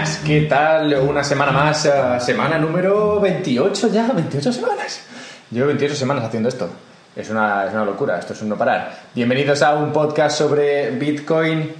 buenas, 0.00 0.22
¿qué 0.24 0.40
tal? 0.42 0.94
Una 0.94 1.22
semana 1.22 1.52
más, 1.52 1.84
eh, 1.84 1.90
semana 2.20 2.56
número 2.56 3.20
28 3.20 3.88
ya, 3.88 4.10
28 4.10 4.50
semanas. 4.50 5.02
Llevo 5.50 5.66
28 5.66 5.94
semanas 5.94 6.24
haciendo 6.24 6.48
esto. 6.48 6.70
Es 7.14 7.28
una, 7.28 7.66
es 7.66 7.72
una 7.74 7.84
locura, 7.84 8.18
esto 8.18 8.32
es 8.32 8.40
un 8.40 8.48
no 8.48 8.56
parar. 8.56 8.98
Bienvenidos 9.14 9.60
a 9.60 9.74
un 9.74 9.92
podcast 9.92 10.38
sobre 10.38 10.90
Bitcoin. 10.92 11.70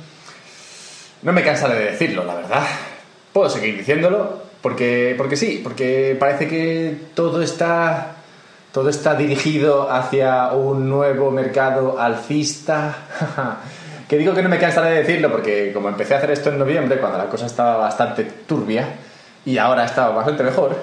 No 1.23 1.33
me 1.33 1.43
cansaré 1.43 1.77
de 1.77 1.85
decirlo, 1.93 2.25
la 2.25 2.35
verdad. 2.35 2.63
Puedo 3.33 3.49
seguir 3.49 3.79
diciéndolo, 3.79 4.43
porque, 4.61 5.15
porque 5.17 5.37
sí, 5.37 5.61
porque 5.63 6.15
parece 6.21 6.47
que 6.47 6.99
todo 7.15 7.41
está, 7.41 8.17
todo 8.71 8.91
está 8.91 9.15
dirigido 9.15 9.91
hacia 9.91 10.53
un 10.53 10.91
nuevo 10.91 11.31
mercado 11.31 11.99
alcista. 11.99 12.97
Que 14.11 14.19
digo 14.19 14.35
que 14.35 14.43
no 14.43 14.49
me 14.49 14.59
cansaré 14.59 14.91
de 14.91 14.99
decirlo 15.05 15.31
porque 15.31 15.71
como 15.73 15.89
empecé 15.89 16.15
a 16.15 16.17
hacer 16.17 16.33
esto 16.33 16.49
en 16.49 16.59
noviembre, 16.59 16.99
cuando 16.99 17.17
la 17.17 17.27
cosa 17.27 17.47
estaba 17.47 17.77
bastante 17.77 18.25
turbia 18.25 18.89
y 19.45 19.57
ahora 19.57 19.85
está 19.85 20.09
bastante 20.09 20.43
mejor, 20.43 20.75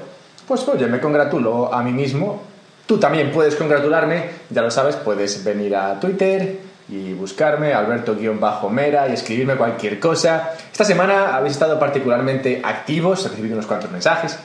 pues 0.48 0.66
oye, 0.70 0.88
me 0.88 1.02
congratulo 1.02 1.74
a 1.74 1.84
mí 1.84 1.92
mismo. 1.92 2.42
Tú 2.86 2.98
también 2.98 3.30
puedes 3.34 3.58
congratularme, 3.58 4.30
ya 4.50 4.62
lo 4.62 4.72
sabes, 4.72 4.96
puedes 4.96 5.44
venir 5.44 5.76
a 5.76 6.00
Twitter 6.00 6.58
y 6.88 7.12
buscarme, 7.16 7.74
Alberto-Mera, 7.74 9.10
y 9.10 9.12
escribirme 9.12 9.56
cualquier 9.58 10.00
cosa. 10.00 10.54
Esta 10.72 10.86
semana 10.86 11.36
habéis 11.36 11.56
estado 11.56 11.78
particularmente 11.78 12.62
activos, 12.64 13.26
he 13.26 13.28
recibido 13.28 13.56
unos 13.56 13.68
cuantos 13.68 13.92
mensajes, 13.92 14.40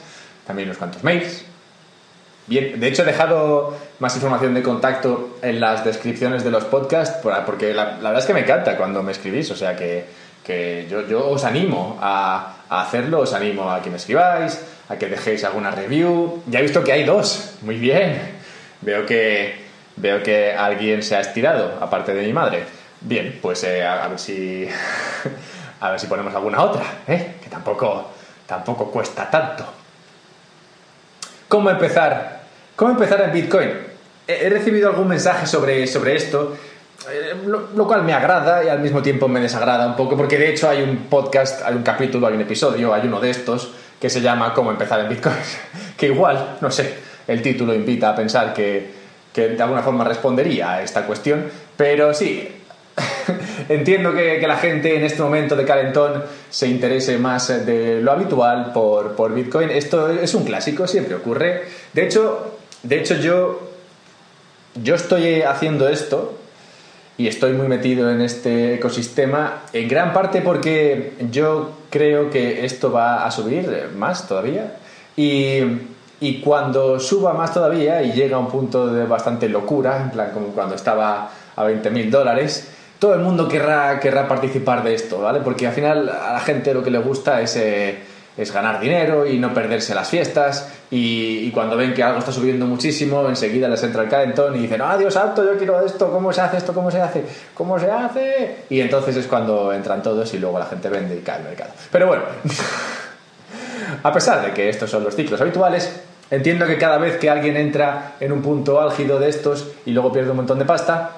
también 0.45 0.67
unos 0.67 0.77
cuantos 0.77 1.05
mails. 1.05 1.45
Bien, 2.47 2.77
de 2.77 2.85
hecho 2.85 3.03
he 3.03 3.05
dejado 3.05 3.77
más 3.99 4.15
información 4.15 4.53
de 4.53 4.63
contacto 4.63 5.37
en 5.41 5.59
las 5.59 5.85
descripciones 5.85 6.43
de 6.43 6.51
los 6.51 6.65
podcasts, 6.65 7.19
porque 7.45 7.73
la, 7.73 7.95
verdad 7.95 8.17
es 8.17 8.25
que 8.25 8.33
me 8.33 8.41
encanta 8.41 8.75
cuando 8.75 9.03
me 9.03 9.11
escribís, 9.11 9.49
o 9.51 9.55
sea 9.55 9.75
que, 9.75 10.05
yo, 10.89 11.29
os 11.29 11.43
animo 11.43 11.97
a, 12.01 12.55
hacerlo, 12.69 13.19
os 13.19 13.33
animo 13.33 13.69
a 13.71 13.81
que 13.81 13.89
me 13.89 13.97
escribáis, 13.97 14.59
a 14.89 14.97
que 14.97 15.07
dejéis 15.07 15.43
alguna 15.43 15.71
review. 15.71 16.43
Ya 16.47 16.59
he 16.59 16.61
visto 16.63 16.83
que 16.83 16.91
hay 16.91 17.03
dos, 17.03 17.55
muy 17.61 17.77
bien. 17.77 18.19
Veo 18.81 19.05
que, 19.05 19.63
veo 19.95 20.21
que 20.21 20.51
alguien 20.53 21.03
se 21.03 21.15
ha 21.15 21.21
estirado, 21.21 21.77
aparte 21.79 22.13
de 22.13 22.25
mi 22.25 22.33
madre. 22.33 22.65
Bien, 22.99 23.39
pues 23.41 23.63
eh, 23.63 23.85
a, 23.85 24.07
ver 24.07 24.19
si 24.19 24.67
a 25.79 25.91
ver 25.91 25.99
si 25.99 26.07
ponemos 26.07 26.33
alguna 26.33 26.61
otra, 26.61 26.83
¿eh? 27.07 27.35
que 27.41 27.49
tampoco, 27.49 28.09
tampoco 28.45 28.89
cuesta 28.89 29.29
tanto. 29.29 29.65
¿Cómo 31.47 31.69
empezar? 31.69 32.41
¿Cómo 32.75 32.91
empezar 32.91 33.21
en 33.21 33.31
Bitcoin? 33.31 33.92
He 34.41 34.49
recibido 34.49 34.89
algún 34.89 35.07
mensaje 35.07 35.45
sobre, 35.47 35.87
sobre 35.87 36.15
esto, 36.15 36.55
eh, 37.11 37.33
lo, 37.45 37.87
cual 37.87 38.03
me 38.03 38.13
agrada 38.13 38.63
y 38.63 38.69
al 38.69 38.79
mismo 38.79 39.01
tiempo 39.01 39.27
me 39.27 39.39
desagrada 39.39 39.87
un 39.87 39.95
poco, 39.95 40.15
porque 40.15 40.37
de 40.37 40.49
hecho 40.49 40.69
hay 40.69 40.81
un 40.81 40.97
podcast, 41.09 41.61
hay 41.63 41.75
un 41.75 41.83
capítulo, 41.83 42.27
hay 42.27 42.35
un 42.35 42.41
episodio, 42.41 42.93
hay 42.93 43.07
uno 43.07 43.19
de 43.19 43.29
estos 43.29 43.73
que 43.99 44.09
se 44.09 44.21
llama 44.21 44.53
Cómo 44.53 44.71
empezar 44.71 44.99
en 44.99 45.09
Bitcoin, 45.09 45.35
que 45.97 46.07
igual, 46.07 46.57
no 46.61 46.71
sé, 46.71 46.93
el 47.27 47.41
título 47.41 47.73
invita 47.73 48.09
a 48.09 48.15
pensar 48.15 48.53
que, 48.53 48.91
que 49.31 49.49
de 49.49 49.63
alguna 49.63 49.81
forma 49.81 50.03
respondería 50.03 50.73
a 50.73 50.83
esta 50.83 51.05
cuestión, 51.05 51.45
pero 51.77 52.13
sí, 52.13 52.63
Entiendo 53.69 54.13
que, 54.13 54.39
la 54.45 54.57
gente 54.57 54.95
en 54.95 55.03
este 55.03 55.21
momento 55.21 55.55
de 55.55 55.65
calentón 55.65 56.23
se 56.49 56.67
interese 56.67 57.17
más 57.17 57.65
de 57.65 58.01
lo 58.01 58.11
habitual 58.11 58.71
por, 58.73 59.33
Bitcoin. 59.33 59.69
Esto 59.69 60.09
es 60.09 60.33
un 60.33 60.45
clásico, 60.45 60.87
siempre 60.87 61.15
ocurre. 61.15 61.63
De 61.93 62.05
hecho, 62.05 62.57
de 62.83 62.99
hecho 62.99 63.15
yo, 63.15 63.72
yo 64.75 64.95
estoy 64.95 65.41
haciendo 65.41 65.87
esto 65.89 66.37
y 67.17 67.27
estoy 67.27 67.53
muy 67.53 67.67
metido 67.67 68.11
en 68.11 68.21
este 68.21 68.75
ecosistema 68.75 69.63
en 69.71 69.87
gran 69.87 70.13
parte 70.13 70.41
porque 70.41 71.13
yo 71.31 71.71
creo 71.89 72.29
que 72.29 72.65
esto 72.65 72.91
va 72.91 73.25
a 73.25 73.31
subir 73.31 73.91
más 73.95 74.27
todavía. 74.27 74.77
Y, 75.15 75.59
y 76.19 76.41
cuando 76.41 76.99
suba 76.99 77.33
más 77.33 77.53
todavía 77.53 78.01
y 78.01 78.13
llega 78.13 78.37
a 78.37 78.39
un 78.39 78.47
punto 78.47 78.87
de 78.87 79.05
bastante 79.05 79.47
locura, 79.47 80.01
en 80.01 80.09
plan 80.09 80.31
como 80.33 80.47
cuando 80.47 80.75
estaba 80.75 81.29
a 81.55 81.63
20.000 81.63 82.09
dólares, 82.09 82.69
todo 82.97 83.13
el 83.13 83.19
mundo 83.19 83.47
querrá, 83.47 83.99
querrá 83.99 84.27
participar 84.27 84.83
de 84.83 84.95
esto, 84.95 85.19
¿vale? 85.19 85.41
Porque 85.41 85.67
al 85.67 85.73
final 85.73 86.09
a 86.09 86.33
la 86.33 86.39
gente 86.39 86.73
lo 86.73 86.83
que 86.83 86.89
le 86.89 86.99
gusta 86.99 87.41
es, 87.41 87.55
eh, 87.57 87.99
es 88.35 88.51
ganar 88.51 88.79
dinero 88.79 89.27
y 89.27 89.37
no 89.37 89.53
perderse 89.53 89.93
las 89.93 90.09
fiestas 90.09 90.71
y, 90.89 91.51
cuando 91.51 91.77
ven 91.77 91.93
que 91.93 92.03
algo 92.03 92.19
está 92.19 92.31
subiendo 92.31 92.65
muchísimo, 92.65 93.27
enseguida 93.27 93.67
les 93.67 93.81
entra 93.83 94.03
el 94.03 94.09
calentón 94.09 94.55
y 94.55 94.59
dicen, 94.59 94.81
ah, 94.81 94.97
Dios 94.97 95.13
santo, 95.13 95.43
yo 95.43 95.57
quiero 95.57 95.83
esto, 95.85 96.11
¿cómo 96.11 96.33
se 96.33 96.41
hace 96.41 96.57
esto? 96.57 96.73
¿Cómo 96.73 96.89
se 96.89 97.01
hace? 97.01 97.23
¿Cómo 97.53 97.79
se 97.79 97.91
hace? 97.91 98.57
Y 98.69 98.79
entonces 98.79 99.15
es 99.15 99.27
cuando 99.27 99.73
entran 99.73 100.01
todos 100.01 100.33
y 100.33 100.39
luego 100.39 100.57
la 100.57 100.65
gente 100.65 100.89
vende 100.89 101.15
y 101.15 101.19
cae 101.19 101.39
el 101.39 101.43
mercado. 101.45 101.71
Pero 101.91 102.07
bueno, 102.07 102.23
a 104.03 104.13
pesar 104.13 104.45
de 104.45 104.51
que 104.53 104.69
estos 104.69 104.89
son 104.89 105.03
los 105.03 105.15
ciclos 105.15 105.39
habituales, 105.41 106.01
entiendo 106.31 106.65
que 106.65 106.77
cada 106.77 106.97
vez 106.97 107.17
que 107.17 107.29
alguien 107.29 107.57
entra 107.57 108.13
en 108.19 108.31
un 108.31 108.41
punto 108.41 108.81
álgido 108.81 109.19
de 109.19 109.29
estos 109.29 109.67
y 109.85 109.91
luego 109.91 110.11
pierde 110.11 110.31
un 110.31 110.37
montón 110.37 110.59
de 110.59 110.65
pasta, 110.65 111.11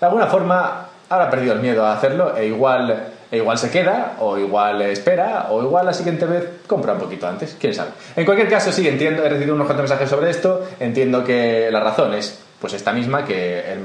de 0.00 0.06
alguna 0.06 0.26
forma 0.26 0.88
ahora 1.08 1.26
ha 1.26 1.30
perdido 1.30 1.54
el 1.54 1.60
miedo 1.60 1.84
a 1.84 1.94
hacerlo 1.94 2.36
e 2.36 2.46
igual, 2.46 3.13
e 3.34 3.38
igual 3.38 3.58
se 3.58 3.68
queda, 3.68 4.14
o 4.20 4.38
igual 4.38 4.80
espera, 4.82 5.48
o 5.50 5.60
igual 5.60 5.86
la 5.86 5.92
siguiente 5.92 6.24
vez 6.24 6.44
compra 6.68 6.92
un 6.92 7.00
poquito 7.00 7.26
antes, 7.26 7.56
quién 7.58 7.74
sabe. 7.74 7.90
En 8.14 8.24
cualquier 8.24 8.48
caso, 8.48 8.70
sí, 8.70 8.86
entiendo, 8.86 9.24
he 9.24 9.28
recibido 9.28 9.56
unos 9.56 9.66
cuantos 9.66 9.90
mensajes 9.90 10.08
sobre 10.08 10.30
esto, 10.30 10.68
entiendo 10.78 11.24
que 11.24 11.68
la 11.68 11.80
razón 11.80 12.14
es 12.14 12.38
pues 12.60 12.74
esta 12.74 12.92
misma, 12.92 13.24
que 13.24 13.76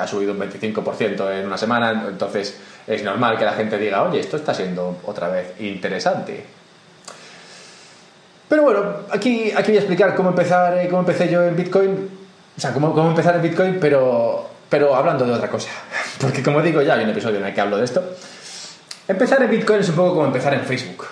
ha 0.00 0.06
subido 0.06 0.32
un 0.32 0.38
25% 0.38 1.32
en 1.32 1.46
una 1.46 1.58
semana, 1.58 2.04
entonces 2.08 2.56
es 2.86 3.02
normal 3.02 3.36
que 3.36 3.44
la 3.44 3.54
gente 3.54 3.76
diga, 3.76 4.04
oye, 4.04 4.20
esto 4.20 4.36
está 4.36 4.54
siendo 4.54 4.98
otra 5.04 5.28
vez 5.28 5.60
interesante. 5.60 6.44
Pero 8.48 8.62
bueno, 8.62 8.84
aquí, 9.10 9.50
aquí 9.50 9.72
voy 9.72 9.78
a 9.78 9.80
explicar 9.80 10.14
cómo 10.14 10.28
empezar, 10.28 10.78
cómo 10.88 11.00
empecé 11.00 11.28
yo 11.28 11.42
en 11.42 11.56
Bitcoin, 11.56 12.08
o 12.56 12.60
sea, 12.60 12.72
cómo, 12.72 12.94
cómo 12.94 13.10
empezar 13.10 13.34
en 13.34 13.42
Bitcoin, 13.42 13.78
pero, 13.80 14.48
pero 14.68 14.94
hablando 14.94 15.26
de 15.26 15.32
otra 15.32 15.50
cosa. 15.50 15.70
Porque 16.20 16.40
como 16.40 16.62
digo, 16.62 16.80
ya 16.82 16.94
hay 16.94 17.02
un 17.02 17.10
episodio 17.10 17.40
en 17.40 17.46
el 17.46 17.52
que 17.52 17.60
hablo 17.60 17.78
de 17.78 17.84
esto. 17.84 18.00
Empezar 19.08 19.42
en 19.42 19.50
Bitcoin 19.50 19.80
es 19.80 19.88
un 19.88 19.96
poco 19.96 20.14
como 20.14 20.26
empezar 20.26 20.54
en 20.54 20.62
Facebook. 20.62 21.06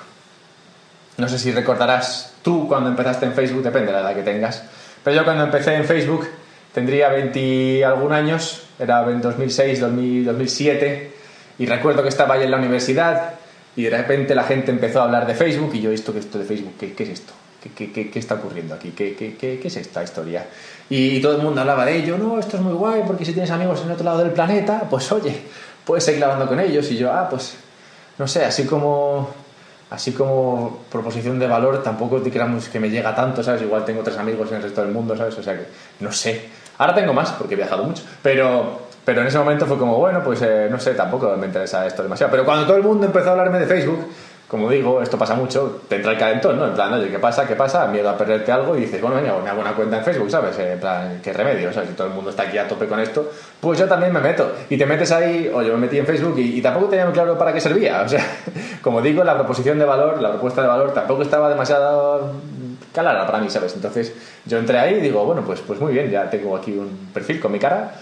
No 1.16 1.28
sé 1.28 1.38
si 1.38 1.50
recordarás 1.50 2.34
tú 2.42 2.68
cuando 2.68 2.88
empezaste 2.88 3.26
en 3.26 3.34
Facebook, 3.34 3.62
depende 3.62 3.88
de 3.88 3.92
la 3.92 4.00
edad 4.00 4.14
que 4.14 4.22
tengas. 4.22 4.62
Pero 5.02 5.16
yo 5.16 5.24
cuando 5.24 5.44
empecé 5.44 5.74
en 5.74 5.84
Facebook 5.84 6.28
tendría 6.72 7.08
20 7.08 7.84
algún 7.84 8.12
años, 8.12 8.62
era 8.78 9.02
en 9.10 9.20
2006, 9.20 9.80
2007, 9.80 11.12
y 11.58 11.66
recuerdo 11.66 12.02
que 12.02 12.08
estaba 12.08 12.34
ahí 12.34 12.44
en 12.44 12.50
la 12.50 12.58
universidad 12.58 13.34
y 13.76 13.82
de 13.82 13.90
repente 13.90 14.34
la 14.34 14.44
gente 14.44 14.70
empezó 14.70 15.00
a 15.00 15.04
hablar 15.04 15.26
de 15.26 15.34
Facebook 15.34 15.72
y 15.74 15.80
yo, 15.80 15.90
¿esto 15.90 16.12
qué 16.12 16.20
esto 16.20 16.38
de 16.38 16.44
Facebook? 16.44 16.74
¿Qué, 16.78 16.94
qué 16.94 17.02
es 17.02 17.08
esto? 17.10 17.32
¿Qué, 17.62 17.92
qué, 17.92 18.10
qué, 18.10 18.18
está 18.18 18.36
ocurriendo 18.36 18.74
aquí? 18.74 18.92
¿Qué, 18.92 19.14
¿Qué, 19.14 19.60
es 19.62 19.76
esta 19.76 20.02
historia? 20.02 20.46
Y 20.88 21.20
todo 21.20 21.36
el 21.36 21.42
mundo 21.42 21.60
hablaba 21.60 21.84
de 21.84 21.96
ello, 21.96 22.16
no, 22.16 22.38
esto 22.38 22.56
es 22.56 22.62
muy 22.62 22.72
guay 22.72 23.02
porque 23.06 23.26
si 23.26 23.32
tienes 23.32 23.50
amigos 23.50 23.82
en 23.84 23.90
otro 23.90 24.04
lado 24.04 24.20
del 24.20 24.30
planeta, 24.30 24.84
pues 24.88 25.12
oye, 25.12 25.36
puedes 25.84 26.04
seguir 26.04 26.24
hablando 26.24 26.46
con 26.46 26.58
ellos. 26.58 26.90
Y 26.90 26.96
yo, 26.96 27.12
ah, 27.12 27.28
pues 27.28 27.56
no 28.20 28.28
sé, 28.28 28.44
así 28.44 28.66
como 28.66 29.30
así 29.88 30.12
como 30.12 30.80
proposición 30.92 31.38
de 31.38 31.48
valor 31.48 31.82
tampoco 31.82 32.20
digamos 32.20 32.68
que 32.68 32.78
me 32.78 32.90
llega 32.90 33.14
tanto, 33.14 33.42
¿sabes? 33.42 33.62
Igual 33.62 33.84
tengo 33.86 34.02
tres 34.02 34.18
amigos 34.18 34.50
en 34.50 34.58
el 34.58 34.62
resto 34.62 34.82
del 34.82 34.92
mundo, 34.92 35.16
¿sabes? 35.16 35.36
O 35.38 35.42
sea 35.42 35.54
que 35.54 35.66
no 36.00 36.12
sé. 36.12 36.50
Ahora 36.76 36.94
tengo 36.94 37.14
más 37.14 37.32
porque 37.32 37.54
he 37.54 37.56
viajado 37.56 37.82
mucho, 37.82 38.02
pero 38.22 38.90
pero 39.06 39.22
en 39.22 39.28
ese 39.28 39.38
momento 39.38 39.64
fue 39.64 39.78
como, 39.78 39.96
bueno, 39.96 40.22
pues 40.22 40.42
eh, 40.42 40.68
no 40.70 40.78
sé, 40.78 40.92
tampoco 40.92 41.34
me 41.38 41.46
interesa 41.46 41.86
esto 41.86 42.02
demasiado. 42.02 42.30
Pero 42.30 42.44
cuando 42.44 42.66
todo 42.66 42.76
el 42.76 42.82
mundo 42.82 43.06
empezó 43.06 43.30
a 43.30 43.32
hablarme 43.32 43.58
de 43.58 43.66
Facebook, 43.66 44.06
como 44.50 44.68
digo, 44.68 45.00
esto 45.00 45.16
pasa 45.16 45.36
mucho, 45.36 45.82
te 45.86 45.94
entra 45.94 46.10
el 46.10 46.18
calentón, 46.18 46.58
¿no? 46.58 46.66
En 46.66 46.74
plan, 46.74 46.92
oye, 46.92 47.08
¿qué 47.08 47.20
pasa? 47.20 47.46
¿Qué 47.46 47.54
pasa? 47.54 47.86
Miedo 47.86 48.10
a 48.10 48.18
perderte 48.18 48.50
algo 48.50 48.76
y 48.76 48.80
dices, 48.80 49.00
bueno, 49.00 49.14
venga, 49.14 49.38
me 49.38 49.48
hago 49.48 49.60
una 49.60 49.74
cuenta 49.74 49.98
en 49.98 50.04
Facebook, 50.04 50.28
¿sabes? 50.28 50.58
En 50.58 50.80
plan, 50.80 51.20
¿qué 51.22 51.32
remedio? 51.32 51.70
O 51.70 51.72
sea, 51.72 51.86
si 51.86 51.92
todo 51.92 52.08
el 52.08 52.14
mundo 52.14 52.30
está 52.30 52.42
aquí 52.42 52.58
a 52.58 52.66
tope 52.66 52.88
con 52.88 52.98
esto, 52.98 53.30
pues 53.60 53.78
yo 53.78 53.86
también 53.86 54.12
me 54.12 54.18
meto. 54.18 54.50
Y 54.68 54.76
te 54.76 54.86
metes 54.86 55.12
ahí, 55.12 55.48
o 55.54 55.62
yo 55.62 55.74
me 55.74 55.82
metí 55.82 55.98
en 55.98 56.04
Facebook 56.04 56.34
y, 56.36 56.60
tampoco 56.60 56.88
tenía 56.88 57.04
muy 57.04 57.14
claro 57.14 57.38
para 57.38 57.52
qué 57.52 57.60
servía. 57.60 58.02
O 58.04 58.08
sea, 58.08 58.26
como 58.82 59.00
digo, 59.00 59.22
la 59.22 59.34
proposición 59.36 59.78
de 59.78 59.84
valor, 59.84 60.20
la 60.20 60.30
propuesta 60.30 60.62
de 60.62 60.66
valor 60.66 60.92
tampoco 60.92 61.22
estaba 61.22 61.48
demasiado 61.48 62.32
clara 62.92 63.24
para 63.26 63.38
mí, 63.38 63.48
¿sabes? 63.50 63.76
Entonces 63.76 64.12
yo 64.46 64.58
entré 64.58 64.80
ahí 64.80 64.94
y 64.94 65.00
digo, 65.00 65.24
bueno, 65.24 65.42
pues, 65.46 65.60
pues 65.60 65.78
muy 65.78 65.92
bien, 65.92 66.10
ya 66.10 66.28
tengo 66.28 66.56
aquí 66.56 66.72
un 66.72 67.10
perfil 67.14 67.38
con 67.38 67.52
mi 67.52 67.60
cara 67.60 67.92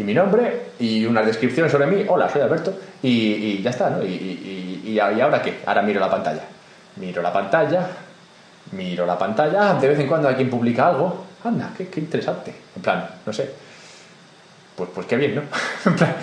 y 0.00 0.02
mi 0.02 0.14
nombre 0.14 0.70
y 0.78 1.04
una 1.04 1.22
descripción 1.22 1.68
sobre 1.68 1.86
mí, 1.86 2.06
hola, 2.08 2.26
soy 2.26 2.40
Alberto, 2.40 2.74
y, 3.02 3.60
ya 3.60 3.68
está, 3.68 3.90
¿no? 3.90 4.02
Y, 4.02 4.82
y, 4.86 4.98
ahora 4.98 5.42
qué? 5.42 5.58
Ahora 5.66 5.82
miro 5.82 6.00
la 6.00 6.10
pantalla. 6.10 6.42
Miro 6.96 7.20
la 7.20 7.30
pantalla, 7.30 7.86
miro 8.72 9.04
la 9.04 9.18
pantalla, 9.18 9.74
de 9.74 9.88
vez 9.88 9.98
en 9.98 10.06
cuando 10.06 10.28
alguien 10.28 10.48
publica 10.48 10.88
algo, 10.88 11.26
anda, 11.44 11.70
qué, 11.76 11.88
qué 11.88 12.00
interesante. 12.00 12.54
En 12.76 12.82
plan, 12.82 13.08
no 13.26 13.32
sé, 13.32 13.50
pues, 14.74 14.88
pues 14.94 15.06
qué 15.06 15.16
bien, 15.16 15.34
¿no? 15.34 15.42
en 15.90 15.96
plan, 15.96 16.16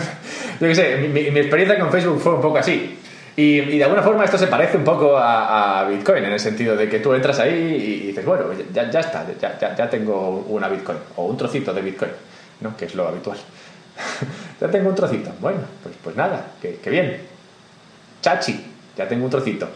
yo 0.60 0.68
qué 0.68 0.74
sé, 0.74 0.96
mi, 0.98 1.20
experiencia 1.20 1.78
con 1.78 1.90
Facebook 1.90 2.20
fue 2.20 2.34
un 2.34 2.42
poco 2.42 2.58
así. 2.58 2.98
Y, 3.36 3.78
de 3.78 3.84
alguna 3.84 4.02
forma 4.02 4.24
esto 4.24 4.36
se 4.36 4.48
parece 4.48 4.76
un 4.76 4.84
poco 4.84 5.16
a, 5.16 5.86
Bitcoin, 5.88 6.24
en 6.24 6.32
el 6.34 6.40
sentido 6.40 6.76
de 6.76 6.90
que 6.90 7.00
tú 7.00 7.14
entras 7.14 7.38
ahí 7.40 7.54
y, 7.54 8.06
dices, 8.08 8.24
bueno, 8.24 8.44
ya, 8.70 8.90
ya 8.90 9.00
está, 9.00 9.24
ya, 9.40 9.74
ya 9.74 9.88
tengo 9.88 10.44
una 10.50 10.68
Bitcoin, 10.68 10.98
o 11.16 11.24
un 11.24 11.38
trocito 11.38 11.72
de 11.72 11.80
Bitcoin. 11.80 12.10
¿No? 12.60 12.76
que 12.76 12.86
es 12.86 12.94
lo 12.94 13.08
habitual. 13.08 13.38
ya 14.60 14.68
tengo 14.68 14.88
un 14.88 14.94
trocito. 14.94 15.30
Bueno, 15.40 15.60
pues, 15.82 15.94
pues 16.02 16.16
nada, 16.16 16.46
que, 16.60 16.78
bien. 16.90 17.20
Chachi, 18.20 18.64
ya 18.96 19.06
tengo 19.08 19.24
un 19.24 19.30
trocito. 19.30 19.68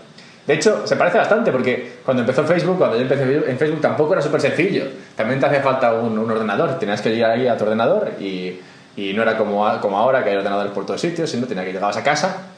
De 0.47 0.55
hecho, 0.55 0.87
se 0.87 0.97
parece 0.97 1.19
bastante 1.19 1.53
porque 1.53 1.99
cuando 2.05 2.23
empezó 2.23 2.43
Facebook, 2.45 2.79
cuando 2.79 2.97
yo 2.97 3.03
empecé 3.03 3.51
en 3.51 3.59
Facebook 3.59 3.83
tampoco 3.83 4.15
era 4.15 4.23
súper 4.23 4.41
sencillo. 4.41 4.85
También 5.15 5.39
te 5.39 5.47
hacía 5.47 5.61
falta 5.61 5.93
un, 5.93 6.19
un, 6.19 6.31
ordenador. 6.31 6.79
Tenías 6.79 7.03
que 7.03 7.13
ir 7.15 7.25
ahí 7.25 7.47
a 7.47 7.57
tu 7.59 7.65
ordenador 7.65 8.13
y, 8.19 8.59
y 8.97 9.13
no 9.13 9.23
era 9.23 9.37
como, 9.37 9.67
como 9.81 9.99
ahora 9.99 10.25
que 10.25 10.31
hay 10.31 10.37
ordenadores 10.37 10.73
por 10.73 10.87
todos 10.87 11.03
sitios, 11.03 11.29
sino 11.29 11.47
tenía 11.47 11.65
que 11.65 11.73
llegabas 11.73 11.99
a 11.99 12.03
casa 12.03 12.49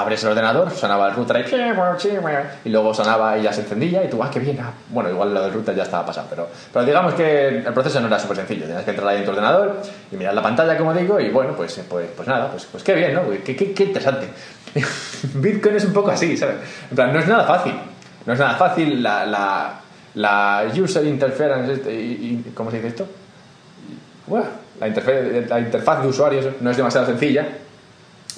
abres 0.00 0.22
el 0.22 0.30
ordenador, 0.30 0.70
sonaba 0.70 1.08
el 1.08 1.14
router 1.14 1.44
y, 2.64 2.68
luego 2.68 2.94
sonaba 2.94 3.38
y 3.38 3.42
ya 3.42 3.52
se 3.52 3.62
encendía 3.62 4.04
y 4.04 4.08
tú, 4.08 4.22
ah, 4.22 4.30
qué 4.30 4.40
bien, 4.40 4.58
ah". 4.60 4.72
bueno, 4.90 5.10
igual 5.10 5.32
lo 5.32 5.42
del 5.42 5.52
router 5.52 5.74
ya 5.74 5.84
estaba 5.84 6.06
pasado, 6.06 6.26
pero, 6.30 6.48
pero 6.72 6.84
digamos 6.84 7.14
que 7.14 7.48
el 7.58 7.72
proceso 7.72 8.00
no 8.00 8.06
era 8.06 8.18
súper 8.18 8.38
sencillo, 8.38 8.66
tenías 8.66 8.84
que 8.84 8.90
entrar 8.90 9.08
ahí 9.08 9.18
en 9.18 9.24
tu 9.24 9.30
ordenador 9.30 9.76
y 10.10 10.16
mirar 10.16 10.34
la 10.34 10.42
pantalla, 10.42 10.76
como 10.76 10.94
digo, 10.94 11.20
y 11.20 11.30
bueno, 11.30 11.54
pues, 11.56 11.80
pues, 11.88 12.08
pues 12.16 12.28
nada, 12.28 12.50
pues, 12.50 12.66
pues 12.66 12.82
qué 12.82 12.94
bien, 12.94 13.14
¿no? 13.14 13.22
Qué, 13.44 13.56
qué, 13.56 13.72
qué 13.72 13.84
interesante. 13.84 14.28
Bitcoin 15.34 15.76
es 15.76 15.84
un 15.84 15.92
poco 15.92 16.10
así, 16.10 16.36
¿sabes? 16.36 16.56
En 16.90 16.96
plan, 16.96 17.12
no 17.12 17.18
es 17.18 17.26
nada 17.26 17.44
fácil, 17.44 17.74
no 18.24 18.32
es 18.32 18.38
nada 18.38 18.54
fácil 18.56 19.02
la, 19.02 19.26
la, 19.26 19.80
la 20.14 20.64
user 20.74 21.04
interference, 21.04 21.72
este, 21.72 22.50
¿cómo 22.54 22.70
se 22.70 22.76
dice 22.76 22.88
esto? 22.88 23.06
Bueno, 24.26 24.46
la, 24.80 24.88
la 24.88 25.60
interfaz 25.60 26.02
de 26.02 26.08
usuarios 26.08 26.46
no 26.60 26.70
es 26.70 26.76
demasiado 26.76 27.06
sencilla 27.06 27.46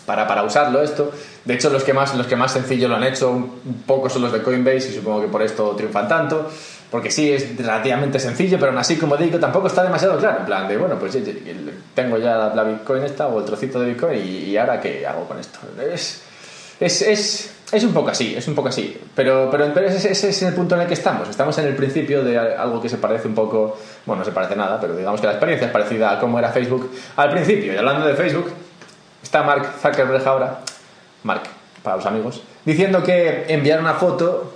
para, 0.08 0.26
para 0.26 0.42
usarlo 0.42 0.80
esto. 0.82 1.12
De 1.44 1.52
hecho, 1.52 1.68
los 1.68 1.84
que, 1.84 1.92
más, 1.92 2.14
los 2.14 2.26
que 2.26 2.34
más 2.34 2.50
sencillo 2.50 2.88
lo 2.88 2.96
han 2.96 3.04
hecho 3.04 3.30
un 3.30 3.82
poco 3.86 4.08
son 4.08 4.22
los 4.22 4.32
de 4.32 4.42
Coinbase 4.42 4.88
y 4.88 4.94
supongo 4.94 5.20
que 5.20 5.28
por 5.28 5.42
esto 5.42 5.76
triunfan 5.76 6.08
tanto. 6.08 6.50
Porque 6.90 7.10
sí, 7.10 7.30
es 7.30 7.54
relativamente 7.58 8.18
sencillo, 8.18 8.58
pero 8.58 8.72
aún 8.72 8.78
así, 8.78 8.96
como 8.96 9.18
digo, 9.18 9.38
tampoco 9.38 9.66
está 9.66 9.82
demasiado 9.82 10.18
claro. 10.18 10.38
En 10.40 10.46
plan 10.46 10.66
de, 10.66 10.78
bueno, 10.78 10.98
pues 10.98 11.18
tengo 11.94 12.16
ya 12.16 12.50
la 12.54 12.64
Bitcoin 12.64 13.02
esta 13.02 13.26
o 13.26 13.38
el 13.38 13.44
trocito 13.44 13.78
de 13.80 13.90
Bitcoin 13.90 14.18
y, 14.24 14.56
ahora 14.56 14.80
qué 14.80 15.06
hago 15.06 15.28
con 15.28 15.38
esto. 15.38 15.58
Es, 15.78 16.22
es, 16.80 17.02
es, 17.02 17.50
es, 17.70 17.84
un 17.84 17.92
poco 17.92 18.08
así, 18.08 18.34
es 18.34 18.48
un 18.48 18.54
poco 18.54 18.70
así. 18.70 18.98
Pero, 19.14 19.50
pero, 19.50 19.66
ese, 19.84 20.10
ese, 20.10 20.30
es 20.30 20.42
el 20.42 20.54
punto 20.54 20.74
en 20.76 20.80
el 20.80 20.86
que 20.86 20.94
estamos. 20.94 21.28
Estamos 21.28 21.58
en 21.58 21.66
el 21.66 21.76
principio 21.76 22.24
de 22.24 22.38
algo 22.38 22.80
que 22.80 22.88
se 22.88 22.96
parece 22.96 23.28
un 23.28 23.34
poco, 23.34 23.78
bueno, 24.06 24.20
no 24.20 24.24
se 24.24 24.32
parece 24.32 24.56
nada, 24.56 24.80
pero 24.80 24.96
digamos 24.96 25.20
que 25.20 25.26
la 25.26 25.34
experiencia 25.34 25.66
es 25.66 25.72
parecida 25.72 26.12
a 26.12 26.18
cómo 26.18 26.38
era 26.38 26.48
Facebook 26.48 26.90
al 27.16 27.30
principio. 27.30 27.74
Y 27.74 27.76
hablando 27.76 28.06
de 28.06 28.14
Facebook, 28.14 28.50
Está 29.22 29.42
Mark 29.42 29.74
Zuckerberg 29.80 30.26
ahora, 30.26 30.60
Mark, 31.22 31.42
para 31.82 31.96
los 31.96 32.06
amigos, 32.06 32.42
diciendo 32.64 33.02
que 33.02 33.46
enviar 33.48 33.80
una 33.80 33.94
foto 33.94 34.54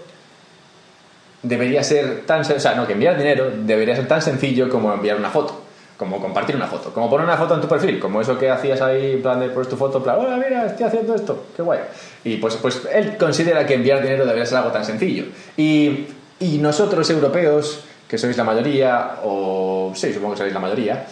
debería 1.42 1.82
ser 1.82 2.24
tan... 2.26 2.40
O 2.40 2.44
sea, 2.44 2.74
no, 2.74 2.86
que 2.86 2.92
enviar 2.92 3.16
dinero 3.16 3.50
debería 3.54 3.96
ser 3.96 4.06
tan 4.06 4.22
sencillo 4.22 4.68
como 4.68 4.92
enviar 4.92 5.16
una 5.16 5.30
foto. 5.30 5.60
Como 5.96 6.20
compartir 6.20 6.56
una 6.56 6.66
foto, 6.66 6.92
como 6.92 7.08
poner 7.08 7.26
una 7.26 7.36
foto 7.36 7.54
en 7.54 7.60
tu 7.60 7.68
perfil, 7.68 8.00
como 8.00 8.20
eso 8.20 8.36
que 8.36 8.50
hacías 8.50 8.80
ahí, 8.80 9.12
en 9.12 9.22
plan 9.22 9.38
de 9.38 9.50
pones 9.50 9.68
tu 9.68 9.76
foto, 9.76 9.98
en 9.98 10.02
plan, 10.02 10.16
hola, 10.18 10.36
mira, 10.36 10.66
estoy 10.66 10.86
haciendo 10.86 11.14
esto, 11.14 11.44
qué 11.54 11.62
guay. 11.62 11.78
Y 12.24 12.38
pues, 12.38 12.56
pues 12.56 12.82
él 12.92 13.16
considera 13.16 13.64
que 13.66 13.74
enviar 13.74 14.02
dinero 14.02 14.24
debería 14.24 14.44
ser 14.44 14.58
algo 14.58 14.72
tan 14.72 14.84
sencillo. 14.84 15.26
Y, 15.56 16.06
y 16.40 16.58
nosotros, 16.58 17.08
europeos, 17.08 17.84
que 18.08 18.18
sois 18.18 18.36
la 18.36 18.42
mayoría, 18.42 19.18
o 19.22 19.92
sí, 19.94 20.12
supongo 20.12 20.34
que 20.34 20.38
sois 20.38 20.52
la 20.52 20.58
mayoría, 20.58 21.06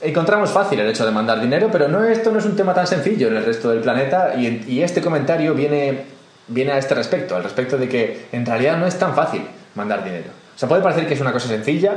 encontramos 0.00 0.50
fácil 0.50 0.80
el 0.80 0.88
hecho 0.88 1.04
de 1.04 1.10
mandar 1.10 1.40
dinero, 1.40 1.68
pero 1.70 1.88
no, 1.88 2.02
esto 2.04 2.30
no 2.30 2.38
es 2.38 2.44
un 2.44 2.56
tema 2.56 2.74
tan 2.74 2.86
sencillo 2.86 3.28
en 3.28 3.36
el 3.36 3.44
resto 3.44 3.70
del 3.70 3.80
planeta 3.80 4.34
y, 4.36 4.82
este 4.82 5.00
comentario 5.00 5.54
viene, 5.54 6.04
viene 6.48 6.72
a 6.72 6.78
este 6.78 6.94
respecto, 6.94 7.36
al 7.36 7.42
respecto 7.42 7.76
de 7.76 7.88
que 7.88 8.26
en 8.32 8.46
realidad 8.46 8.78
no 8.78 8.86
es 8.86 8.98
tan 8.98 9.14
fácil 9.14 9.42
mandar 9.74 10.04
dinero. 10.04 10.30
O 10.54 10.58
sea, 10.58 10.68
puede 10.68 10.82
parecer 10.82 11.06
que 11.06 11.14
es 11.14 11.20
una 11.20 11.32
cosa 11.32 11.48
sencilla, 11.48 11.94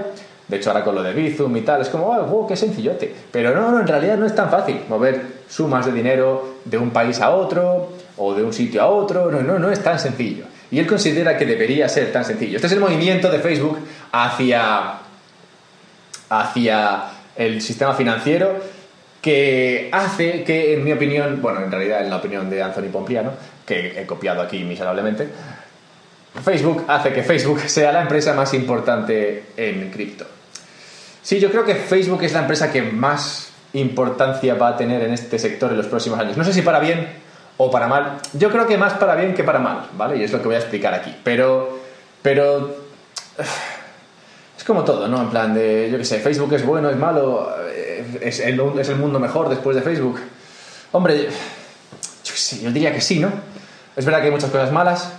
de 0.47 0.57
hecho 0.57 0.69
ahora 0.69 0.83
con 0.83 0.95
lo 0.95 1.03
de 1.03 1.13
Bizum 1.13 1.55
y 1.55 1.61
tal, 1.61 1.81
es 1.81 1.89
como, 1.89 2.07
oh, 2.07 2.47
qué 2.47 2.55
sencillote, 2.55 3.13
pero 3.31 3.53
no, 3.55 3.71
no, 3.71 3.79
en 3.79 3.87
realidad 3.87 4.17
no 4.17 4.25
es 4.25 4.35
tan 4.35 4.49
fácil 4.49 4.81
mover 4.89 5.21
sumas 5.47 5.85
de 5.85 5.91
dinero 5.91 6.55
de 6.65 6.77
un 6.77 6.91
país 6.91 7.19
a 7.21 7.31
otro 7.31 7.89
o 8.17 8.33
de 8.33 8.43
un 8.43 8.53
sitio 8.53 8.81
a 8.81 8.87
otro, 8.87 9.31
no, 9.31 9.41
no, 9.41 9.59
no 9.59 9.71
es 9.71 9.81
tan 9.81 9.99
sencillo. 9.99 10.45
Y 10.71 10.79
él 10.79 10.87
considera 10.87 11.37
que 11.37 11.45
debería 11.45 11.87
ser 11.87 12.11
tan 12.11 12.25
sencillo. 12.25 12.55
Este 12.55 12.65
es 12.65 12.73
el 12.73 12.79
movimiento 12.79 13.29
de 13.29 13.37
Facebook 13.39 13.77
hacia, 14.11 14.95
hacia 16.29 17.12
el 17.35 17.61
sistema 17.61 17.93
financiero 17.93 18.59
que 19.21 19.89
hace 19.91 20.43
que, 20.43 20.73
en 20.73 20.83
mi 20.83 20.91
opinión, 20.91 21.41
bueno, 21.41 21.61
en 21.63 21.71
realidad 21.71 22.03
en 22.03 22.09
la 22.09 22.17
opinión 22.17 22.49
de 22.49 22.61
Anthony 22.61 22.91
Pompliano, 22.91 23.31
que 23.65 24.01
he 24.01 24.05
copiado 24.05 24.41
aquí 24.41 24.63
miserablemente, 24.63 25.29
Facebook 26.43 26.85
hace 26.87 27.13
que 27.13 27.23
Facebook 27.23 27.59
sea 27.67 27.91
la 27.91 28.01
empresa 28.01 28.33
más 28.33 28.53
importante 28.53 29.45
en 29.55 29.91
cripto. 29.91 30.25
Sí, 31.21 31.39
yo 31.39 31.49
creo 31.49 31.63
que 31.63 31.75
Facebook 31.75 32.21
es 32.23 32.33
la 32.33 32.41
empresa 32.41 32.71
que 32.71 32.81
más 32.81 33.51
importancia 33.71 34.55
va 34.55 34.69
a 34.69 34.77
tener 34.77 35.01
en 35.03 35.13
este 35.13 35.39
sector 35.39 35.71
en 35.71 35.77
los 35.77 35.87
próximos 35.87 36.19
años. 36.19 36.35
No 36.35 36.43
sé 36.43 36.51
si 36.51 36.61
para 36.61 36.79
bien 36.79 37.07
o 37.57 37.71
para 37.71 37.87
mal. 37.87 38.17
Yo 38.33 38.51
creo 38.51 38.67
que 38.67 38.77
más 38.77 38.93
para 38.93 39.15
bien 39.15 39.33
que 39.33 39.43
para 39.43 39.59
mal, 39.59 39.87
¿vale? 39.93 40.17
Y 40.17 40.23
es 40.23 40.31
lo 40.31 40.39
que 40.39 40.47
voy 40.47 40.55
a 40.55 40.59
explicar 40.59 40.93
aquí. 40.93 41.15
Pero, 41.23 41.79
pero 42.21 42.75
es 44.63 44.67
como 44.67 44.85
todo, 44.85 45.09
¿no? 45.09 45.21
En 45.21 45.29
plan 45.29 45.53
de, 45.53 45.89
yo 45.91 45.97
qué 45.97 46.05
sé, 46.05 46.21
Facebook 46.21 46.53
es 46.53 46.65
bueno, 46.65 46.89
es 46.89 46.95
malo, 46.95 47.53
eh, 47.67 48.19
es 48.21 48.39
el, 48.39 48.57
es 48.79 48.87
el 48.87 48.95
mundo 48.95 49.19
mejor 49.19 49.49
después 49.49 49.75
de 49.75 49.81
Facebook. 49.81 50.21
Hombre, 50.93 51.23
yo 51.23 51.27
qué 52.23 52.31
sé, 52.31 52.61
yo 52.61 52.71
diría 52.71 52.93
que 52.93 53.01
sí, 53.01 53.19
¿no? 53.19 53.29
Es 53.93 54.05
verdad 54.05 54.21
que 54.21 54.27
hay 54.27 54.31
muchas 54.31 54.49
cosas 54.49 54.71
malas, 54.71 55.11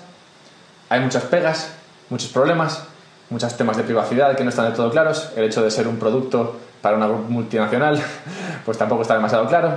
hay 0.89 1.01
muchas 1.01 1.25
pegas, 1.25 1.75
muchos 2.09 2.31
problemas, 2.31 2.85
muchos 3.29 3.55
temas 3.55 3.77
de 3.77 3.83
privacidad 3.83 4.35
que 4.35 4.45
no 4.45 4.49
están 4.49 4.71
de 4.71 4.77
todo 4.77 4.91
claros. 4.91 5.29
El 5.37 5.45
hecho 5.45 5.63
de 5.63 5.71
ser 5.71 5.89
un 5.89 5.99
producto 5.99 6.59
para 6.81 6.97
una 6.97 7.09
multinacional, 7.09 8.03
pues 8.65 8.79
tampoco 8.79 9.03
está 9.03 9.13
demasiado 9.13 9.47
claro. 9.47 9.75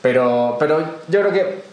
Pero, 0.00 0.54
pero 0.60 0.78
yo 1.08 1.20
creo 1.22 1.32
que, 1.32 1.64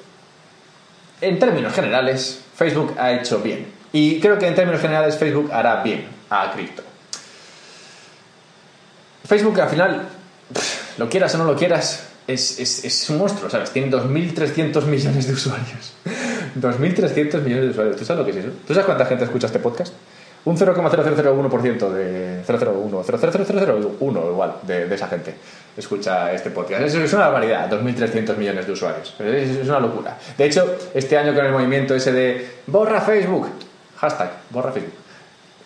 en 1.21 1.37
términos 1.37 1.73
generales, 1.73 2.41
Facebook 2.55 2.95
ha 2.97 3.11
hecho 3.11 3.37
bien. 3.37 3.71
Y 3.93 4.19
creo 4.19 4.39
que 4.39 4.47
en 4.47 4.55
términos 4.55 4.81
generales 4.81 5.15
Facebook 5.15 5.51
hará 5.53 5.83
bien 5.83 6.07
a 6.31 6.51
cripto. 6.51 6.81
Facebook 9.25 9.59
al 9.59 9.69
final, 9.69 10.03
lo 10.97 11.09
quieras 11.09 11.33
o 11.35 11.37
no 11.37 11.45
lo 11.45 11.55
quieras, 11.55 12.07
es, 12.27 12.59
es, 12.59 12.85
es 12.85 13.09
un 13.09 13.17
monstruo, 13.17 13.49
¿sabes? 13.49 13.71
Tiene 13.71 13.91
2.300 13.91 14.83
millones 14.85 15.27
de 15.27 15.33
usuarios. 15.33 15.93
2.300 16.59 17.41
millones 17.41 17.65
de 17.65 17.69
usuarios. 17.71 17.97
¿Tú 17.97 18.05
sabes 18.05 18.19
lo 18.19 18.25
que 18.25 18.31
es 18.31 18.45
eso? 18.45 18.55
¿Tú 18.65 18.73
sabes 18.73 18.85
cuánta 18.85 19.05
gente 19.05 19.25
escucha 19.25 19.47
este 19.47 19.59
podcast? 19.59 19.93
Un 20.45 20.57
0,0001% 20.57 21.89
de 21.89 22.43
001, 22.47 23.03
00001 23.03 24.29
igual 24.29 24.55
de, 24.61 24.93
esa 24.93 25.07
gente 25.07 25.33
escucha 25.75 26.31
este 26.33 26.51
podcast. 26.51 26.83
Es, 26.83 26.93
es 26.93 27.13
una 27.13 27.29
barbaridad, 27.29 27.69
2.300 27.69 28.37
millones 28.37 28.67
de 28.67 28.71
usuarios. 28.71 29.15
Es, 29.19 29.67
una 29.67 29.79
locura. 29.79 30.17
De 30.37 30.45
hecho, 30.45 30.77
este 30.93 31.17
año 31.17 31.33
con 31.33 31.45
el 31.45 31.51
movimiento 31.51 31.95
ese 31.95 32.11
de 32.11 32.47
borra 32.67 33.01
Facebook, 33.01 33.47
hashtag 33.97 34.29
borra 34.51 34.71
Facebook, 34.71 34.93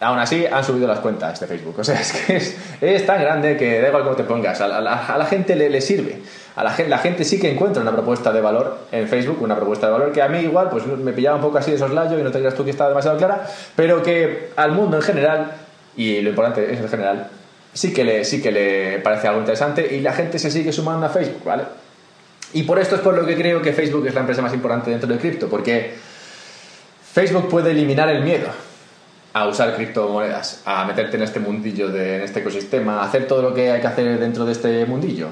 Aún 0.01 0.17
así, 0.17 0.45
han 0.45 0.63
subido 0.63 0.87
las 0.87 0.99
cuentas 0.99 1.39
de 1.39 1.47
Facebook. 1.47 1.75
O 1.77 1.83
sea, 1.83 1.99
es 1.99 2.13
que 2.13 2.95
es, 2.95 3.05
tan 3.05 3.19
grande 3.19 3.57
que 3.57 3.81
da 3.81 3.89
igual 3.89 4.03
cómo 4.03 4.15
te 4.15 4.23
pongas. 4.23 4.61
A 4.61 4.79
la, 4.79 5.25
gente 5.25 5.55
le, 5.55 5.69
le, 5.69 5.81
sirve. 5.81 6.21
A 6.55 6.63
la 6.63 6.71
gente, 6.71 6.89
la 6.89 6.99
gente 6.99 7.25
sí 7.25 7.39
que 7.39 7.51
encuentra 7.51 7.81
una 7.81 7.91
propuesta 7.91 8.31
de 8.31 8.39
valor 8.39 8.77
en 8.91 9.09
Facebook, 9.09 9.41
una 9.41 9.57
propuesta 9.57 9.87
de 9.87 9.93
valor 9.93 10.11
que 10.13 10.21
a 10.21 10.29
mí 10.29 10.39
igual 10.39 10.69
pues 10.69 10.85
me 10.85 11.11
pillaba 11.11 11.35
un 11.35 11.41
poco 11.41 11.57
así 11.57 11.71
de 11.71 11.77
soslayo 11.77 12.17
y 12.17 12.23
no 12.23 12.31
te 12.31 12.39
creas 12.39 12.55
tú 12.55 12.63
que 12.63 12.71
está 12.71 12.87
demasiado 12.87 13.17
clara, 13.17 13.45
pero 13.75 14.01
que 14.01 14.51
al 14.55 14.71
mundo 14.71 14.97
en 14.97 15.03
general, 15.03 15.51
y 15.97 16.21
lo 16.21 16.29
importante 16.29 16.73
es 16.73 16.79
en 16.79 16.87
general, 16.87 17.27
sí 17.73 17.93
que 17.93 18.05
le, 18.05 18.23
sí 18.23 18.41
que 18.41 18.51
le 18.51 18.99
parece 18.99 19.27
algo 19.27 19.41
interesante 19.41 19.95
y 19.95 19.99
la 19.99 20.13
gente 20.13 20.39
se 20.39 20.49
sigue 20.49 20.71
sumando 20.71 21.05
a 21.05 21.09
Facebook, 21.09 21.43
¿vale? 21.43 21.63
Y 22.53 22.63
por 22.63 22.79
esto 22.79 22.95
es 22.95 23.01
por 23.01 23.15
lo 23.15 23.25
que 23.25 23.35
creo 23.35 23.61
que 23.61 23.73
Facebook 23.73 24.07
es 24.07 24.13
la 24.13 24.21
empresa 24.21 24.41
más 24.41 24.53
importante 24.53 24.89
dentro 24.89 25.09
de 25.09 25.19
cripto, 25.19 25.49
porque 25.49 25.93
Facebook 27.13 27.49
puede 27.49 27.71
eliminar 27.71 28.09
el 28.09 28.23
miedo 28.23 28.47
a 29.33 29.47
usar 29.47 29.75
criptomonedas, 29.75 30.61
a 30.65 30.85
meterte 30.85 31.17
en 31.17 31.23
este 31.23 31.39
mundillo, 31.39 31.89
de, 31.89 32.17
en 32.17 32.21
este 32.23 32.39
ecosistema, 32.39 33.01
a 33.01 33.05
hacer 33.05 33.27
todo 33.27 33.41
lo 33.41 33.53
que 33.53 33.71
hay 33.71 33.81
que 33.81 33.87
hacer 33.87 34.19
dentro 34.19 34.45
de 34.45 34.51
este 34.51 34.85
mundillo. 34.85 35.27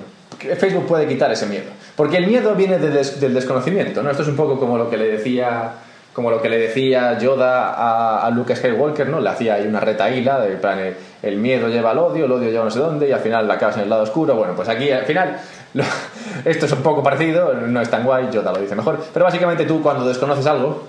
Facebook 0.58 0.86
puede 0.86 1.08
quitar 1.08 1.32
ese 1.32 1.48
miedo. 1.48 1.72
Porque 1.96 2.18
el 2.18 2.27
miedo 2.27 2.54
viene 2.54 2.77
del 2.77 3.34
desconocimiento, 3.34 4.04
¿no? 4.04 4.12
Esto 4.12 4.22
es 4.22 4.30
un 4.30 4.36
poco 4.36 4.60
como 4.60 4.77
lo 4.77 4.89
que 4.89 4.98
le 4.98 5.08
decía 5.08 5.74
como 6.18 6.32
lo 6.32 6.42
que 6.42 6.50
le 6.50 6.58
decía 6.58 7.16
Yoda 7.20 7.74
a, 7.74 8.25
a 8.25 8.32
Luke 8.32 8.56
Skywalker, 8.56 9.08
¿no? 9.08 9.20
Le 9.20 9.30
hacía 9.30 9.54
ahí 9.54 9.68
una 9.68 9.80
retaíla, 9.80 10.39
de 10.39 10.96
el, 11.22 11.38
miedo 11.38 11.70
lleva 11.70 11.92
al 11.92 12.00
odio, 12.00 12.25
el 12.25 12.32
odio 12.32 12.50
lleva 12.50 12.66
no 12.66 12.72
sé 12.72 12.80
dónde, 12.80 13.08
y 13.08 13.12
al 13.12 13.20
final 13.20 13.48
la 13.48 13.54
acabas 13.54 13.77
en 13.77 13.84
el 13.84 13.89
lado 13.92 14.01
oscuro. 14.01 14.34
Bueno, 14.34 14.56
pues 14.56 14.68
aquí 14.68 14.89
al 14.89 15.06
final 15.06 15.38
esto 16.46 16.66
es 16.66 16.72
un 16.72 16.82
poco 16.82 17.04
parecido, 17.04 17.54
no 17.54 17.80
es 17.80 17.89
tan 17.92 18.04
guay, 18.04 18.30
Yoda 18.32 18.51
lo 18.51 18.60
dice 18.60 18.75
mejor, 18.75 19.00
pero 19.13 19.25
básicamente 19.25 19.66
tú 19.66 19.80
cuando 19.84 20.08
desconoces 20.08 20.48
algo, 20.48 20.88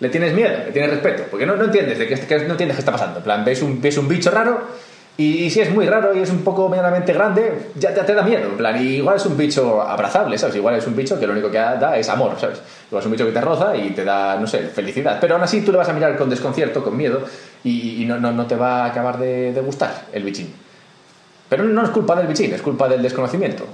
le 0.00 0.08
tienes 0.08 0.32
miedo, 0.32 0.56
le 0.66 0.72
tienes 0.72 0.90
respeto, 0.90 1.24
porque 1.30 1.46
no, 1.46 1.56
no 1.56 1.64
entiendes 1.64 1.98
de 1.98 2.06
qué, 2.06 2.14
no 2.46 2.52
entiendes 2.52 2.76
qué 2.76 2.80
está 2.80 2.92
pasando. 2.92 3.18
En 3.18 3.24
plan, 3.24 3.44
ves 3.44 3.62
un, 3.62 3.80
ves 3.80 3.98
un 3.98 4.06
bicho 4.06 4.30
raro 4.30 4.60
y, 5.20 5.50
si 5.50 5.60
es 5.60 5.70
muy 5.70 5.84
raro 5.84 6.16
y 6.16 6.20
es 6.20 6.30
un 6.30 6.44
poco 6.44 6.68
medianamente 6.68 7.12
grande, 7.12 7.70
ya 7.74 7.92
te, 7.92 8.02
te, 8.02 8.14
da 8.14 8.22
miedo. 8.22 8.50
En 8.50 8.56
plan, 8.56 8.80
igual 8.80 9.16
es 9.16 9.26
un 9.26 9.36
bicho 9.36 9.82
abrazable, 9.82 10.38
¿sabes? 10.38 10.54
Igual 10.54 10.76
es 10.76 10.86
un 10.86 10.94
bicho 10.94 11.18
que 11.18 11.26
lo 11.26 11.32
único 11.32 11.50
que 11.50 11.58
da 11.58 11.98
es 11.98 12.08
amor, 12.08 12.36
¿sabes? 12.38 12.60
Igual 12.88 13.00
es 13.00 13.06
un 13.06 13.12
bicho 13.12 13.26
que 13.26 13.32
te 13.32 13.40
roza 13.40 13.76
y 13.76 13.90
te 13.90 14.04
da, 14.04 14.36
no 14.36 14.46
sé, 14.46 14.60
felicidad. 14.60 15.18
Pero 15.20 15.34
aún 15.34 15.42
así 15.42 15.62
tú 15.62 15.72
le 15.72 15.78
vas 15.78 15.88
a 15.88 15.92
mirar 15.92 16.16
con 16.16 16.30
desconcierto, 16.30 16.84
con 16.84 16.96
miedo 16.96 17.22
y, 17.64 18.00
y 18.00 18.06
no, 18.06 18.20
no, 18.20 18.30
no, 18.30 18.46
te 18.46 18.54
va 18.54 18.84
a 18.84 18.86
acabar 18.86 19.18
de, 19.18 19.52
de 19.52 19.60
gustar 19.60 20.06
el 20.12 20.22
bichín. 20.22 20.54
Pero 21.48 21.64
no 21.64 21.82
es 21.82 21.90
culpa 21.90 22.14
del 22.14 22.28
bichín, 22.28 22.54
es 22.54 22.62
culpa 22.62 22.86
del 22.86 23.02
desconocimiento. 23.02 23.64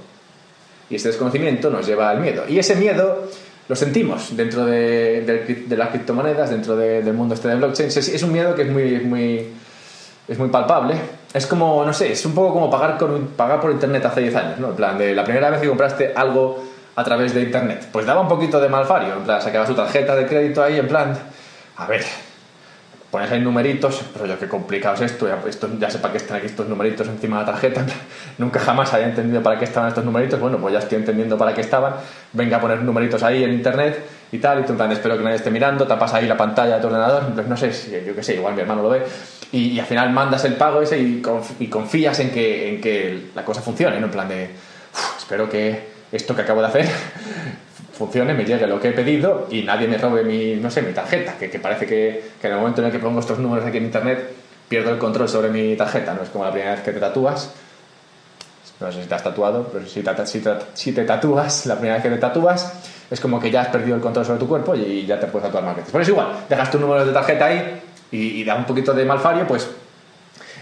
Y 0.89 0.95
ese 0.95 1.09
desconocimiento 1.09 1.69
nos 1.69 1.85
lleva 1.85 2.09
al 2.09 2.21
miedo. 2.21 2.45
Y 2.47 2.57
ese 2.57 2.75
miedo 2.75 3.29
lo 3.67 3.75
sentimos 3.75 4.35
dentro 4.35 4.65
de, 4.65 5.65
las 5.69 5.89
criptomonedas, 5.89 6.49
dentro 6.49 6.75
del 6.75 7.13
mundo 7.13 7.33
este 7.33 7.47
de 7.47 7.55
blockchain. 7.55 7.89
Es, 7.89 8.23
un 8.23 8.31
miedo 8.31 8.53
que 8.53 8.63
es 8.63 8.69
muy, 8.69 8.99
muy, 8.99 9.53
es 10.27 10.37
muy 10.37 10.49
palpable. 10.49 10.95
Es 11.33 11.47
como, 11.47 11.83
no 11.83 11.93
sé, 11.93 12.11
es 12.11 12.25
un 12.25 12.33
poco 12.33 12.53
como 12.53 12.69
pagar, 12.69 12.97
con, 12.97 13.27
pagar 13.29 13.59
por 13.59 13.71
internet 13.71 14.05
hace 14.05 14.21
10 14.21 14.35
años, 14.35 14.59
¿no? 14.59 14.69
En 14.69 14.75
plan, 14.75 14.97
de 14.97 15.13
la 15.13 15.23
primera 15.23 15.49
vez 15.49 15.61
que 15.61 15.67
compraste 15.67 16.13
algo 16.15 16.63
a 16.95 17.03
través 17.03 17.33
de 17.33 17.41
internet, 17.41 17.89
pues 17.91 18.05
daba 18.05 18.21
un 18.21 18.27
poquito 18.27 18.59
de 18.59 18.69
malfario, 18.69 19.15
en 19.15 19.23
plan, 19.23 19.41
sacabas 19.41 19.67
tu 19.67 19.75
tarjeta 19.75 20.15
de 20.15 20.25
crédito 20.25 20.63
ahí, 20.63 20.79
en 20.79 20.87
plan, 20.87 21.13
a 21.75 21.87
ver, 21.87 22.05
pones 23.15 23.31
ahí 23.31 23.39
numeritos, 23.39 24.01
pero 24.11 24.25
yo 24.25 24.37
qué 24.37 24.49
complicado 24.49 24.95
es 24.95 25.13
esto, 25.13 25.25
ya, 25.25 25.39
esto, 25.47 25.69
ya 25.79 25.89
sé 25.89 25.99
para 25.99 26.11
qué 26.11 26.17
están 26.17 26.35
aquí 26.35 26.47
estos 26.47 26.67
numeritos 26.67 27.07
encima 27.07 27.39
de 27.39 27.45
la 27.45 27.51
tarjeta, 27.53 27.85
nunca 28.37 28.59
jamás 28.59 28.93
había 28.93 29.07
entendido 29.07 29.41
para 29.41 29.57
qué 29.57 29.63
estaban 29.63 29.87
estos 29.87 30.03
numeritos, 30.03 30.37
bueno, 30.37 30.57
pues 30.57 30.73
ya 30.73 30.79
estoy 30.79 30.97
entendiendo 30.97 31.37
para 31.37 31.53
qué 31.53 31.61
estaban, 31.61 31.93
venga 32.33 32.57
a 32.57 32.59
poner 32.59 32.81
numeritos 32.81 33.23
ahí 33.23 33.45
en 33.45 33.53
internet 33.53 34.05
y 34.33 34.37
tal, 34.39 34.59
y 34.59 34.63
tú 34.63 34.73
en 34.73 34.77
plan, 34.79 34.91
espero 34.91 35.17
que 35.17 35.23
nadie 35.23 35.37
esté 35.37 35.49
mirando, 35.49 35.87
tapas 35.87 36.13
ahí 36.13 36.27
la 36.27 36.35
pantalla 36.35 36.75
de 36.75 36.81
tu 36.81 36.87
ordenador, 36.87 37.23
pues 37.33 37.47
no 37.47 37.55
sé, 37.55 38.03
yo 38.05 38.13
qué 38.13 38.21
sé, 38.21 38.35
igual 38.35 38.53
mi 38.53 38.59
hermano 38.59 38.83
lo 38.83 38.89
ve, 38.89 39.03
y, 39.53 39.79
al 39.79 39.85
final 39.85 40.09
mandas 40.09 40.43
el 40.43 40.55
pago 40.55 40.81
ese 40.81 40.99
y, 40.99 41.21
confías 41.69 42.19
en 42.19 42.31
que, 42.31 42.75
en 42.75 42.81
que 42.81 43.27
la 43.33 43.45
cosa 43.45 43.61
funcione, 43.61 43.97
¿no? 43.97 44.07
En 44.07 44.11
plan 44.11 44.27
de, 44.27 44.49
espero 45.17 45.49
que 45.49 45.87
esto 46.11 46.35
que 46.35 46.41
acabo 46.41 46.59
de 46.59 46.67
hacer 46.67 46.89
funcione, 47.97 48.33
me 48.33 48.45
llegue 48.45 48.67
lo 48.67 48.79
que 48.79 48.89
he 48.89 48.91
pedido 48.91 49.47
y 49.49 49.63
nadie 49.63 49.87
me 49.87 49.97
robe 49.97 50.23
mi, 50.23 50.55
no 50.55 50.69
sé, 50.69 50.81
mi 50.81 50.93
tarjeta, 50.93 51.37
que, 51.37 51.47
parece 51.59 51.85
que, 51.85 52.23
en 52.41 52.51
el 52.51 52.57
momento 52.57 52.81
en 52.81 52.87
el 52.87 52.91
que 52.91 52.99
pongo 52.99 53.19
estos 53.19 53.39
números 53.39 53.65
aquí 53.65 53.77
en 53.77 53.85
internet 53.85 54.31
pierdo 54.67 54.91
el 54.91 54.97
control 54.97 55.29
sobre 55.29 55.49
mi 55.49 55.75
tarjeta, 55.75 56.13
no 56.13 56.23
es 56.23 56.29
como 56.29 56.43
la 56.43 56.51
primera 56.51 56.73
vez 56.73 56.81
que 56.81 56.91
te 56.91 56.99
tatúas, 56.99 57.51
no 58.79 58.91
sé 58.91 59.03
si 59.03 59.07
te 59.07 59.15
has 59.15 59.23
tatuado, 59.23 59.69
pero 59.71 59.85
si 59.85 60.01
te, 60.01 60.61
si 60.73 60.91
tatúas, 60.91 61.65
la 61.65 61.75
primera 61.75 61.95
vez 61.95 62.03
que 62.03 62.09
te 62.09 62.17
tatúas, 62.17 62.73
es 63.09 63.19
como 63.21 63.39
que 63.39 63.49
ya 63.49 63.61
has 63.61 63.67
perdido 63.69 63.95
el 63.95 64.01
control 64.01 64.25
sobre 64.25 64.39
tu 64.39 64.47
cuerpo 64.47 64.75
y 64.75 65.05
ya 65.05 65.19
te 65.19 65.27
puedes 65.27 65.45
tatuar 65.45 65.63
más 65.63 65.75
veces. 65.77 65.91
Pero 65.91 66.01
es 66.01 66.09
igual, 66.09 66.27
dejas 66.49 66.69
tu 66.71 66.79
número 66.79 67.05
de 67.05 67.13
tarjeta 67.13 67.45
ahí 67.45 67.81
y, 68.11 68.41
y 68.41 68.43
da 68.43 68.55
un 68.55 68.65
poquito 68.65 68.93
de 68.93 69.05
malfario, 69.05 69.47
pues 69.47 69.69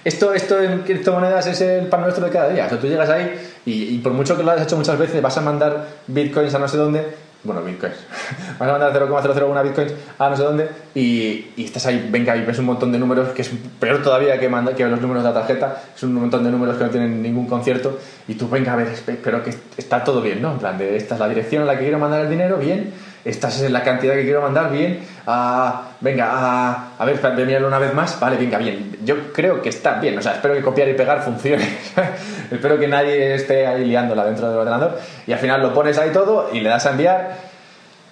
esto, 0.04 0.34
esto 0.34 0.62
en 0.62 0.80
criptomonedas 0.80 1.48
es 1.48 1.62
el 1.62 1.88
pan 1.88 2.02
nuestro 2.02 2.26
de 2.26 2.32
cada 2.32 2.50
día. 2.50 2.68
O 2.72 2.78
tú 2.78 2.88
llegas 2.88 3.10
ahí 3.10 3.40
y, 3.66 3.98
por 4.00 4.12
mucho 4.12 4.36
que 4.36 4.44
lo 4.44 4.52
hayas 4.52 4.66
hecho 4.66 4.76
muchas 4.76 4.98
veces, 4.98 5.22
vas 5.22 5.38
a 5.38 5.42
mandar 5.42 5.88
bitcoins 6.08 6.54
a 6.54 6.60
no 6.60 6.68
sé 6.68 6.78
dónde. 6.78 7.06
Bueno, 7.44 7.62
bitcoins. 7.62 7.96
vas 8.60 8.70
a 8.70 8.72
mandar 8.72 8.94
0,001 8.94 9.64
bitcoins 9.64 9.94
a 10.18 10.30
no 10.30 10.38
sé 10.38 10.44
dónde 10.44 10.70
y, 10.96 11.52
y, 11.58 11.66
estás 11.66 11.86
ahí, 11.86 12.08
venga, 12.10 12.38
y 12.38 12.46
ves 12.46 12.58
un 12.60 12.66
montón 12.66 12.92
de 12.92 13.00
números, 13.00 13.30
que 13.30 13.42
es 13.42 13.52
peor 13.80 14.02
todavía 14.02 14.40
que, 14.40 14.48
manda, 14.48 14.74
que 14.74 14.86
los 14.86 15.02
números 15.02 15.24
de 15.24 15.30
la 15.30 15.36
tarjeta. 15.36 15.84
Es 15.96 16.04
un 16.04 16.14
montón 16.14 16.44
de 16.44 16.52
números 16.52 16.78
que 16.78 16.84
no 16.86 16.90
tienen 16.90 17.22
ningún 17.22 17.48
concierto. 17.48 18.00
Y 18.28 18.36
tú, 18.36 18.48
venga, 18.50 18.74
a 18.74 18.76
ver, 18.78 18.88
espero 18.88 19.44
que 19.44 19.54
está 19.78 20.04
todo 20.04 20.22
bien, 20.22 20.42
¿no? 20.42 20.54
En 20.54 20.60
plan, 20.60 20.78
de 20.78 20.96
esta 20.96 21.16
es 21.16 21.20
la 21.20 21.28
dirección 21.28 21.64
a 21.64 21.66
la 21.66 21.76
que 21.76 21.82
quiero 21.82 22.00
mandar 22.00 22.22
el 22.22 22.30
dinero, 22.30 22.58
bien 22.58 22.94
esta 23.26 23.48
es 23.48 23.72
la 23.72 23.84
cantidad 23.84 24.16
que 24.16 24.24
quiero 24.24 24.42
mandar, 24.42 24.70
bien, 24.70 25.00
ah, 25.28 25.92
venga, 26.02 26.28
ah, 26.30 26.90
a 27.00 27.06
ver, 27.06 27.18
mirarlo 27.46 27.70
una 27.70 27.80
vez 27.80 27.94
más, 27.94 28.20
vale, 28.20 28.36
venga, 28.36 28.58
bien, 28.58 28.98
yo 29.06 29.32
creo 29.32 29.62
que 29.62 29.70
está 29.70 30.00
bien, 30.00 30.18
o 30.18 30.22
sea, 30.22 30.34
espero 30.34 30.54
que 30.54 30.62
copiar 30.62 30.90
y 30.90 30.94
pegar 30.94 31.24
funcione, 31.24 31.64
espero 32.52 32.80
que 32.80 32.88
nadie 32.88 33.36
esté 33.36 33.68
ahí 33.68 33.86
liándola 33.86 34.26
dentro 34.26 34.50
del 34.50 34.60
ordenador, 34.60 35.00
y 35.28 35.34
al 35.34 35.40
final 35.40 35.62
lo 35.62 35.74
pones 35.74 35.98
ahí 35.98 36.12
todo 36.12 36.50
y 36.54 36.60
le 36.60 36.70
das 36.70 36.86
a 36.86 36.92
enviar, 36.92 37.38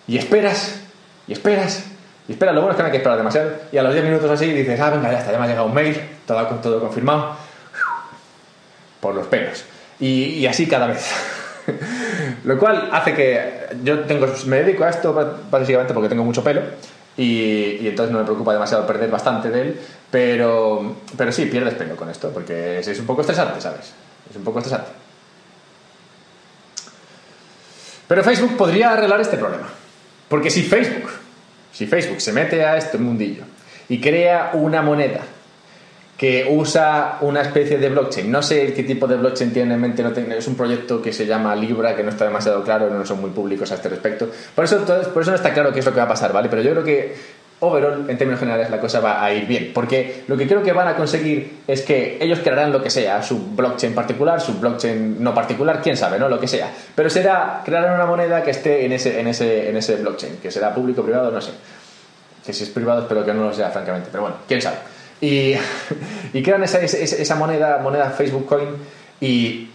y 0.08 0.18
esperas, 0.18 0.82
y 1.28 1.34
esperas, 1.34 1.86
y 2.28 2.34
esperas, 2.34 2.56
lo 2.56 2.62
bueno 2.62 2.72
es 2.72 2.78
que 2.78 2.84
no 2.84 2.86
hay 2.88 2.92
que 2.92 2.98
esperar 2.98 3.18
demasiado, 3.18 3.52
y 3.72 3.78
a 3.78 3.84
los 3.84 3.94
10 3.94 4.06
minutos 4.06 4.30
así 4.30 4.52
dices, 4.52 4.80
ah, 4.80 4.90
venga, 4.90 5.12
ya 5.12 5.20
está, 5.20 5.32
ya 5.32 5.38
me 5.38 5.46
ha 5.46 5.48
llegado 5.48 5.68
un 5.68 5.74
mail, 5.74 6.00
todo, 6.26 6.46
todo 6.62 6.80
confirmado, 6.80 7.36
por 9.00 9.16
los 9.16 9.28
pelos, 9.28 9.66
y 10.00 10.46
así 10.46 10.68
cada 10.68 10.88
vez. 10.88 11.12
Lo 12.44 12.58
cual 12.58 12.90
hace 12.92 13.14
que 13.14 13.68
yo 13.84 14.02
tengo, 14.02 14.28
me 14.46 14.58
dedico 14.58 14.84
a 14.84 14.90
esto 14.90 15.38
básicamente 15.50 15.94
porque 15.94 16.10
tengo 16.10 16.24
mucho 16.24 16.44
pelo 16.44 16.62
y, 17.18 17.88
entonces 17.88 18.12
no 18.12 18.20
me 18.20 18.26
preocupa 18.26 18.54
demasiado 18.54 18.88
perder 18.88 19.10
bastante 19.10 19.50
de 19.50 19.62
él, 19.62 19.80
pero, 20.10 20.96
pero 21.18 21.32
sí, 21.32 21.46
pierdes 21.46 21.76
pelo 21.76 21.96
con 21.96 22.10
esto 22.10 22.30
porque 22.32 22.80
es, 22.80 23.00
un 23.00 23.06
poco 23.06 23.22
estresante, 23.22 23.62
¿sabes? 23.62 23.94
Es 24.32 24.36
un 24.38 24.44
poco 24.44 24.60
estresante. 24.60 24.90
Pero 28.08 28.24
Facebook 28.24 28.58
podría 28.58 28.94
arreglar 28.94 29.22
este 29.22 29.38
problema. 29.38 29.70
Porque 30.30 30.50
si 30.50 30.64
Facebook, 30.64 31.12
si 31.74 31.86
Facebook 31.86 32.22
se 32.22 32.32
mete 32.32 32.66
a 32.66 32.78
este 32.78 32.98
mundillo 32.98 33.44
y 33.90 34.00
crea 34.00 34.52
una 34.54 34.82
moneda 34.82 35.20
que 36.18 36.48
usa 36.50 37.18
una 37.22 37.42
especie 37.42 37.78
de 37.78 37.90
blockchain. 37.90 38.32
No 38.32 38.44
sé 38.44 38.74
qué 38.74 38.84
tipo 38.84 39.08
de 39.08 39.18
blockchain 39.18 39.52
tiene 39.52 39.74
en 39.74 39.82
mente, 39.82 40.04
no 40.04 40.12
es 40.12 40.48
un 40.48 40.56
proyecto 40.56 41.02
que 41.02 41.12
se 41.12 41.26
llama 41.26 41.56
Libra, 41.56 41.96
que 41.96 42.04
no 42.04 42.12
está 42.12 42.26
demasiado 42.26 42.64
claro, 42.64 42.90
no 42.90 43.06
son 43.06 43.20
muy 43.20 43.32
públicos 43.32 43.72
a 43.72 43.76
este 43.76 43.90
respecto. 43.90 44.30
Por 44.54 44.66
eso, 44.66 44.86
por 44.86 45.24
eso 45.24 45.32
no 45.32 45.36
está 45.36 45.52
claro 45.52 45.74
qué 45.74 45.80
es 45.80 45.86
lo 45.86 45.92
que 45.92 45.98
va 45.98 46.06
a 46.06 46.10
pasar, 46.10 46.32
¿vale? 46.32 46.48
Pero 46.48 46.62
yo 46.62 46.72
creo 46.72 46.84
que 46.84 47.16
overall, 47.62 48.10
en 48.10 48.18
términos 48.18 48.39
generales, 48.39 48.70
la 48.72 48.80
cosa 48.80 49.00
va 49.00 49.24
a 49.24 49.32
ir 49.32 49.46
bien. 49.46 49.72
Porque 49.74 50.24
lo 50.27 50.36
que 50.36 50.48
creo 50.48 50.63
que 50.63 50.74
van 50.74 50.88
a 50.88 50.96
conseguir 50.96 51.60
es 51.68 51.84
que 51.84 52.18
ellos 52.20 52.39
crearán 52.39 52.72
lo 52.72 52.82
que 52.82 52.89
sea, 52.89 53.22
su 53.22 53.53
blockchain 53.56 53.94
particular, 53.94 54.41
su 54.41 54.56
blockchain 54.60 55.24
no 55.24 55.34
particular, 55.34 55.80
quién 55.82 55.96
sabe, 55.96 56.18
¿no? 56.18 56.27
Lo 56.27 56.39
que 56.39 56.48
sea. 56.48 56.72
Pero 56.96 57.10
será, 57.10 57.62
crearán 57.63 57.94
una 57.94 58.08
moneda 58.08 58.44
que 58.44 58.51
esté 58.51 58.86
en 58.86 58.94
ese, 58.94 59.20
en 59.20 59.27
ese, 59.27 59.70
en 59.70 59.77
ese 59.77 59.96
blockchain, 59.98 60.38
que 60.38 60.50
será 60.50 60.74
público, 60.74 61.03
privado, 61.03 61.32
no 61.32 61.39
sé. 61.39 61.51
Que 62.44 62.51
si 62.51 62.63
es 62.63 62.70
privado, 62.70 63.03
espero 63.03 63.24
que 63.24 63.34
no 63.34 63.44
lo 63.44 63.53
sea, 63.53 63.70
francamente. 63.70 64.10
Pero 64.12 64.24
bueno, 64.24 64.38
quién 64.48 64.60
sabe. 64.60 64.77
Y, 65.22 65.53
y 66.34 66.41
crean 66.41 66.63
esa, 66.63 66.80
esa, 66.80 67.36
moneda, 67.36 67.77
moneda 67.77 68.10
Facebook 68.10 68.48
Coin 68.48 68.70
y, 69.20 69.70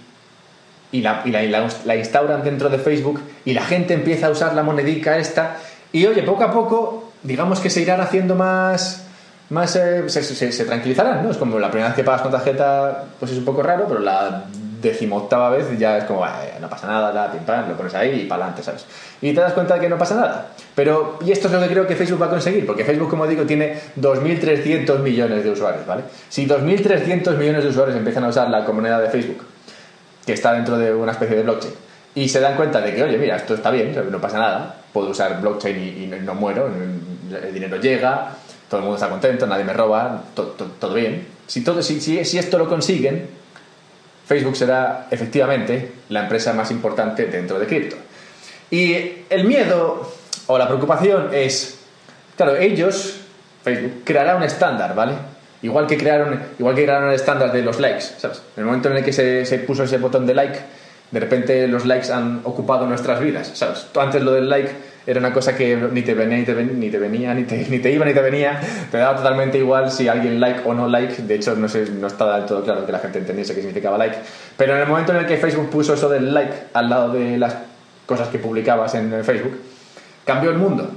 y, 0.90 1.02
la, 1.02 1.22
y 1.24 1.30
la, 1.30 1.96
instauran 1.96 2.42
dentro 2.42 2.68
de 2.68 2.78
Facebook 2.78 3.20
y 3.44 3.52
la 3.54 3.62
gente 3.64 3.94
empieza 3.94 4.26
a 4.26 4.30
usar 4.30 4.54
la 4.54 4.64
monedica 4.64 5.16
esta 5.18 5.58
y 5.92 6.04
oye, 6.04 6.22
poco 6.24 6.42
a 6.42 6.50
poco, 6.50 7.05
digamos 7.26 7.60
que 7.60 7.70
se 7.70 7.82
irán 7.82 8.00
haciendo 8.00 8.34
más, 8.34 9.04
más 9.50 9.76
eh, 9.76 10.08
se, 10.08 10.22
se, 10.22 10.64
tranquilizarán, 10.64 11.24
¿no? 11.24 11.30
Es 11.30 11.36
como 11.36 11.58
la 11.58 11.70
primera 11.70 11.88
vez 11.88 11.96
que 11.96 12.04
pagas 12.04 12.22
con 12.22 12.30
tarjeta, 12.30 13.04
pues 13.18 13.32
es 13.32 13.38
un 13.38 13.44
poco 13.44 13.62
raro, 13.62 13.86
pero 13.88 14.00
la 14.00 14.44
decimoctava 14.80 15.50
vez 15.50 15.66
ya 15.78 15.98
es 15.98 16.04
como, 16.04 16.24
no 16.60 16.68
pasa 16.68 16.86
nada, 16.86 17.12
da, 17.12 17.32
pim, 17.32 17.40
pam, 17.40 17.68
lo 17.68 17.76
pones 17.76 17.94
ahí 17.94 18.22
y 18.22 18.24
para 18.26 18.44
adelante, 18.44 18.62
¿sabes? 18.62 18.86
Y 19.20 19.32
te 19.32 19.40
das 19.40 19.52
cuenta 19.52 19.74
de 19.74 19.80
que 19.80 19.88
no 19.88 19.98
pasa 19.98 20.14
nada. 20.14 20.48
Pero, 20.74 21.18
y 21.24 21.32
esto 21.32 21.48
es 21.48 21.54
lo 21.54 21.60
que 21.60 21.68
creo 21.68 21.86
que 21.86 21.96
Facebook 21.96 22.22
va 22.22 22.26
a 22.26 22.30
conseguir, 22.30 22.66
porque 22.66 22.84
Facebook, 22.84 23.10
como 23.10 23.26
digo, 23.26 23.44
tiene 23.44 23.78
2.300 23.98 24.98
millones 25.00 25.42
de 25.42 25.50
usuarios, 25.50 25.86
¿vale? 25.86 26.04
Si 26.28 26.46
2.300 26.46 27.36
millones 27.36 27.64
de 27.64 27.70
usuarios 27.70 27.96
empiezan 27.96 28.24
a 28.24 28.28
usar 28.28 28.48
la 28.50 28.64
comunidad 28.64 29.00
de 29.00 29.08
Facebook, 29.08 29.44
que 30.24 30.32
está 30.32 30.52
dentro 30.52 30.76
de 30.78 30.94
una 30.94 31.12
especie 31.12 31.36
de 31.36 31.42
blockchain, 31.42 31.74
y 32.14 32.28
se 32.28 32.40
dan 32.40 32.56
cuenta 32.56 32.80
de 32.80 32.94
que, 32.94 33.02
oye, 33.02 33.18
mira, 33.18 33.36
esto 33.36 33.54
está 33.54 33.70
bien, 33.70 33.94
no 34.10 34.20
pasa 34.20 34.38
nada, 34.38 34.76
puedo 34.92 35.10
usar 35.10 35.40
blockchain 35.40 35.76
y, 35.76 36.06
no 36.06 36.34
muero, 36.34 36.70
el 37.30 37.54
dinero 37.54 37.76
llega, 37.76 38.32
todo 38.68 38.80
el 38.80 38.84
mundo 38.84 38.96
está 38.96 39.08
contento, 39.08 39.46
nadie 39.46 39.64
me 39.64 39.72
roba, 39.72 40.24
todo 40.34 40.94
bien. 40.94 41.26
Si, 41.46 41.62
todo, 41.62 41.82
si, 41.82 42.00
si 42.00 42.38
esto 42.38 42.58
lo 42.58 42.68
consiguen, 42.68 43.28
Facebook 44.26 44.56
será 44.56 45.06
efectivamente 45.10 45.92
la 46.08 46.22
empresa 46.22 46.52
más 46.52 46.70
importante 46.70 47.26
dentro 47.26 47.58
de 47.58 47.66
cripto. 47.66 47.96
Y 48.70 49.22
el 49.30 49.44
miedo 49.44 50.12
o 50.48 50.58
la 50.58 50.66
preocupación 50.66 51.30
es, 51.32 51.78
claro, 52.36 52.56
ellos, 52.56 53.20
Facebook, 53.62 54.02
creará 54.04 54.36
un 54.36 54.42
estándar, 54.42 54.94
¿vale? 54.96 55.14
Igual 55.62 55.86
que 55.86 55.96
crearon, 55.96 56.42
igual 56.58 56.74
que 56.74 56.84
crearon 56.84 57.08
el 57.08 57.14
estándar 57.14 57.52
de 57.52 57.62
los 57.62 57.78
likes, 57.78 58.02
¿sabes? 58.18 58.42
En 58.56 58.62
el 58.62 58.64
momento 58.66 58.90
en 58.90 58.96
el 58.96 59.04
que 59.04 59.12
se, 59.12 59.46
se 59.46 59.60
puso 59.60 59.84
ese 59.84 59.98
botón 59.98 60.26
de 60.26 60.34
like, 60.34 60.58
de 61.10 61.20
repente 61.20 61.68
los 61.68 61.86
likes 61.86 62.10
han 62.12 62.40
ocupado 62.42 62.86
nuestras 62.86 63.20
vidas, 63.20 63.52
¿sabes? 63.54 63.86
Antes 63.94 64.22
lo 64.22 64.32
del 64.32 64.48
like 64.48 64.70
era 65.06 65.20
una 65.20 65.32
cosa 65.32 65.56
que 65.56 65.76
ni 65.76 66.02
te 66.02 66.14
venía, 66.14 66.36
ni 66.36 66.44
te, 66.44 66.52
venía, 66.52 66.74
ni 66.74 66.90
te, 66.90 66.98
venía, 66.98 67.34
ni 67.34 67.44
te, 67.44 67.66
ni 67.68 67.78
te 67.78 67.92
iba, 67.92 68.04
ni 68.04 68.12
te 68.12 68.20
venía, 68.20 68.60
te 68.90 68.98
daba 68.98 69.16
totalmente 69.16 69.56
igual 69.56 69.90
si 69.90 70.08
alguien 70.08 70.40
like 70.40 70.62
o 70.64 70.74
no 70.74 70.88
like, 70.88 71.22
de 71.22 71.34
hecho 71.36 71.54
no, 71.54 71.68
sé, 71.68 71.86
no 71.90 72.08
estaba 72.08 72.38
del 72.38 72.46
todo 72.46 72.64
claro 72.64 72.84
que 72.84 72.92
la 72.92 72.98
gente 72.98 73.18
entendiese 73.18 73.54
qué 73.54 73.60
significaba 73.60 73.96
like, 73.98 74.16
pero 74.56 74.74
en 74.74 74.80
el 74.80 74.88
momento 74.88 75.12
en 75.12 75.18
el 75.18 75.26
que 75.26 75.36
Facebook 75.36 75.70
puso 75.70 75.94
eso 75.94 76.08
del 76.08 76.34
like 76.34 76.52
al 76.72 76.90
lado 76.90 77.12
de 77.12 77.38
las 77.38 77.54
cosas 78.04 78.28
que 78.28 78.38
publicabas 78.38 78.94
en 78.96 79.24
Facebook, 79.24 79.56
cambió 80.24 80.50
el 80.50 80.58
mundo. 80.58 80.90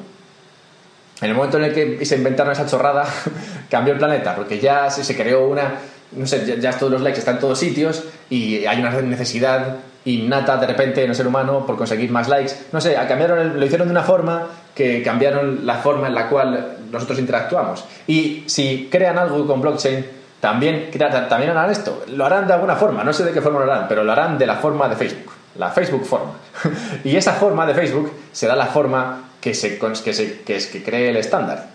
En 1.22 1.30
el 1.30 1.36
momento 1.36 1.58
en 1.58 1.66
el 1.66 1.74
que 1.74 2.06
se 2.06 2.16
inventaron 2.16 2.54
esa 2.54 2.66
chorrada, 2.66 3.06
cambió 3.70 3.94
el 3.94 4.00
planeta, 4.00 4.36
porque 4.36 4.60
ya 4.60 4.90
se, 4.90 5.16
creó 5.16 5.48
una, 5.48 5.74
no 6.14 6.26
sé, 6.26 6.60
ya, 6.60 6.72
todos 6.72 6.94
los 6.94 7.02
likes 7.02 7.20
están 7.20 7.36
en 7.36 7.42
todos 7.42 7.60
sitios 7.60 8.06
y 8.30 8.66
hay 8.66 8.80
una 8.80 8.90
necesidad 9.02 9.76
innata 10.06 10.58
de 10.58 10.68
repente 10.68 11.04
en 11.04 11.10
el 11.10 11.16
ser 11.16 11.28
humano 11.28 11.66
por 11.66 11.78
conseguir 11.78 12.12
más 12.12 12.28
likes. 12.28 12.54
No 12.72 12.82
sé, 12.82 12.96
cambiaron 13.08 13.60
lo 13.60 13.66
hicieron 13.66 13.88
de 13.88 13.92
una 13.92 14.04
forma 14.04 14.48
que 14.74 15.04
cambiaron 15.04 15.66
la 15.66 15.76
forma 15.76 16.08
en 16.08 16.16
la 16.16 16.30
cual 16.30 16.78
nosotros 16.92 17.20
interactuamos. 17.20 17.84
Y 18.08 18.44
si 18.48 18.88
crean 18.92 19.18
algo 19.18 19.46
con 19.46 19.62
blockchain, 19.62 20.06
también, 20.40 20.90
también 21.30 21.52
harán 21.52 21.70
esto. 21.70 22.04
Lo 22.08 22.26
harán 22.26 22.48
de 22.48 22.54
alguna 22.54 22.76
forma, 22.76 23.04
no 23.04 23.12
sé 23.12 23.26
de 23.26 23.32
qué 23.32 23.42
forma 23.42 23.60
lo 23.64 23.72
harán, 23.72 23.88
pero 23.88 24.04
lo 24.04 24.12
harán 24.12 24.38
de 24.38 24.48
la 24.48 24.56
forma 24.56 24.88
de 24.88 24.96
Facebook, 24.96 25.34
la 25.58 25.70
Facebook 25.70 26.06
forma. 26.06 26.32
y 27.04 27.16
esa 27.16 27.34
forma 27.34 27.66
de 27.66 27.74
Facebook 27.74 28.12
será 28.32 28.56
la 28.56 28.68
forma 28.68 29.32
que, 29.42 29.54
se, 29.54 29.78
que, 29.78 30.14
se, 30.14 30.42
que, 30.42 30.56
es, 30.56 30.68
que 30.68 30.84
cree 30.84 31.10
el 31.10 31.18
estándar. 31.18 31.68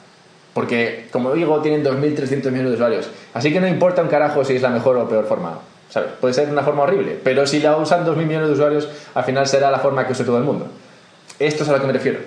Porque, 0.55 1.09
como 1.11 1.33
digo, 1.33 1.61
tienen 1.61 1.85
2.300 1.85 2.51
millones 2.51 2.71
de 2.71 2.75
usuarios. 2.75 3.11
Así 3.35 3.53
que 3.53 3.61
no 3.61 3.67
importa 3.67 4.03
un 4.03 4.09
carajo 4.09 4.45
si 4.45 4.55
es 4.55 4.63
la 4.63 4.71
mejor 4.71 4.97
o 4.97 5.09
peor 5.09 5.27
forma. 5.27 5.59
Puede 6.21 6.35
ser 6.35 6.49
una 6.49 6.63
forma 6.63 6.83
horrible, 6.83 7.21
pero 7.23 7.47
si 7.47 7.61
la 7.61 7.77
usan 7.77 8.05
2.000 8.05 8.17
millones 8.17 8.49
de 8.49 8.55
usuarios, 8.55 8.89
al 9.15 9.25
final 9.25 9.47
será 9.47 9.71
la 9.71 9.79
forma 9.79 10.07
que 10.07 10.13
use 10.13 10.25
todo 10.25 10.39
el 10.39 10.45
mundo. 10.45 10.67
esto 11.39 11.63
es 11.63 11.69
a 11.69 11.73
lo 11.73 11.81
que 11.81 11.87
me 11.87 11.93
refiero. 11.93 12.21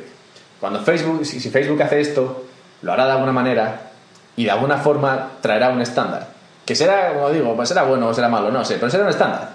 Cuando 0.60 0.80
Facebook, 0.82 1.26
si, 1.26 1.40
Facebook 1.50 1.82
hace 1.82 2.00
esto, 2.00 2.46
lo 2.82 2.94
hará 2.94 3.06
de 3.06 3.12
alguna 3.12 3.32
manera 3.32 3.92
y 4.36 4.46
de 4.46 4.52
alguna 4.52 4.78
forma 4.78 5.32
traerá 5.42 5.70
un 5.70 5.82
estándar. 5.82 6.28
Que 6.66 6.76
será, 6.76 7.14
como 7.14 7.30
digo, 7.30 7.56
pues 7.56 7.70
será 7.70 7.84
bueno 7.84 8.08
o 8.08 8.14
será 8.14 8.30
malo, 8.30 8.52
no 8.52 8.64
sé, 8.66 8.76
pero 8.76 8.90
será 8.90 9.04
un 9.04 9.10
estándar. 9.10 9.50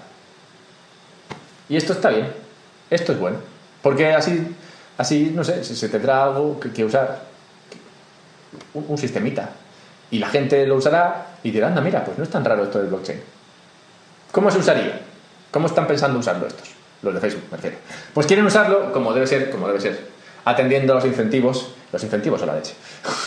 Y 1.69 1.77
esto 1.77 1.93
está 1.93 2.09
bien. 2.09 2.31
Esto 2.89 3.13
es 3.13 3.19
bueno. 3.19 3.37
Porque 3.81 4.13
así, 4.13 4.55
así 4.97 5.31
no 5.33 5.43
sé, 5.43 5.63
se 5.63 5.89
tendrá 5.89 6.23
algo 6.23 6.59
que, 6.59 6.71
que 6.71 6.85
usar. 6.85 7.21
Un, 8.73 8.85
un, 8.87 8.97
sistemita. 8.97 9.49
Y 10.11 10.19
la 10.19 10.29
gente 10.29 10.65
lo 10.67 10.75
usará 10.75 11.37
y 11.43 11.51
dirá, 11.51 11.67
anda, 11.67 11.81
mira, 11.81 12.05
pues 12.05 12.17
no 12.17 12.23
es 12.23 12.29
tan 12.29 12.45
raro 12.45 12.63
esto 12.63 12.79
del 12.79 12.87
blockchain. 12.87 13.32
¿Cómo 14.33 14.49
se 14.49 14.57
usaría? 14.57 14.99
¿Cómo 15.51 15.67
están 15.67 15.85
pensando 15.85 16.17
usarlo 16.17 16.47
estos? 16.47 16.67
Los 17.03 17.13
de 17.13 17.19
Facebook, 17.19 17.43
me 17.51 17.57
refiero. 17.57 17.77
Pues 18.15 18.25
quieren 18.25 18.43
usarlo 18.47 18.91
como 18.91 19.13
debe 19.13 19.27
ser, 19.27 19.51
como 19.51 19.67
debe 19.67 19.79
ser. 19.79 20.07
Atendiendo 20.43 20.93
a 20.93 20.95
los 20.95 21.05
incentivos. 21.05 21.75
Los 21.91 22.03
incentivos 22.03 22.41
a 22.41 22.47
la 22.47 22.55
leche. 22.55 22.73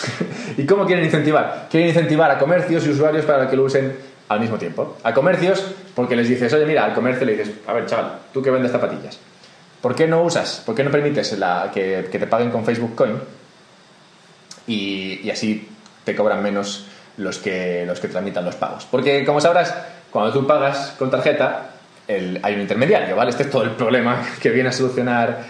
¿Y 0.56 0.66
cómo 0.66 0.84
quieren 0.84 1.04
incentivar? 1.04 1.68
Quieren 1.70 1.90
incentivar 1.90 2.32
a 2.32 2.38
comercios 2.40 2.84
y 2.84 2.90
usuarios 2.90 3.25
para 3.25 3.48
que 3.48 3.54
lo 3.54 3.62
usen 3.62 3.96
al 4.28 4.40
mismo 4.40 4.58
tiempo. 4.58 4.96
A 5.04 5.14
comercios, 5.14 5.64
porque 5.94 6.16
les 6.16 6.28
dices, 6.28 6.52
oye, 6.52 6.66
mira, 6.66 6.84
al 6.84 6.92
comercio 6.92 7.25
le 7.25 7.36
dices, 7.36 7.54
a 7.68 7.72
ver, 7.72 7.86
chaval, 7.86 8.18
tú 8.32 8.42
que 8.42 8.50
vendes 8.50 8.72
zapatillas, 8.72 9.20
¿por 9.80 9.94
qué 9.94 10.08
no 10.08 10.25
usas, 10.25 10.60
por 10.66 10.75
qué 10.75 10.82
no 10.82 10.90
permites 10.90 11.38
que, 11.72 12.08
te 12.10 12.26
paguen 12.26 12.50
con 12.50 12.64
Facebook 12.64 12.96
Coin? 12.96 13.20
Y, 14.66 15.20
y, 15.22 15.30
así 15.30 15.68
te 16.02 16.16
cobran 16.16 16.42
menos 16.42 16.88
los 17.18 17.38
que, 17.38 17.84
los 17.86 18.00
que 18.00 18.08
tramitan 18.08 18.44
los 18.44 18.56
pagos. 18.56 18.88
Porque, 18.90 19.25
como 19.25 19.40
sabrás, 19.40 19.72
cuando 20.16 20.32
tú 20.32 20.46
pagas 20.46 20.94
con 20.99 21.11
tarjeta, 21.11 21.66
hay 22.08 22.54
un 22.54 22.61
intermediario, 22.62 23.14
¿vale? 23.14 23.28
Este 23.28 23.42
es 23.42 23.50
todo 23.50 23.64
el 23.64 23.73
problema 23.73 24.23
que 24.40 24.49
viene 24.49 24.70
a 24.70 24.73
solucionar 24.73 25.40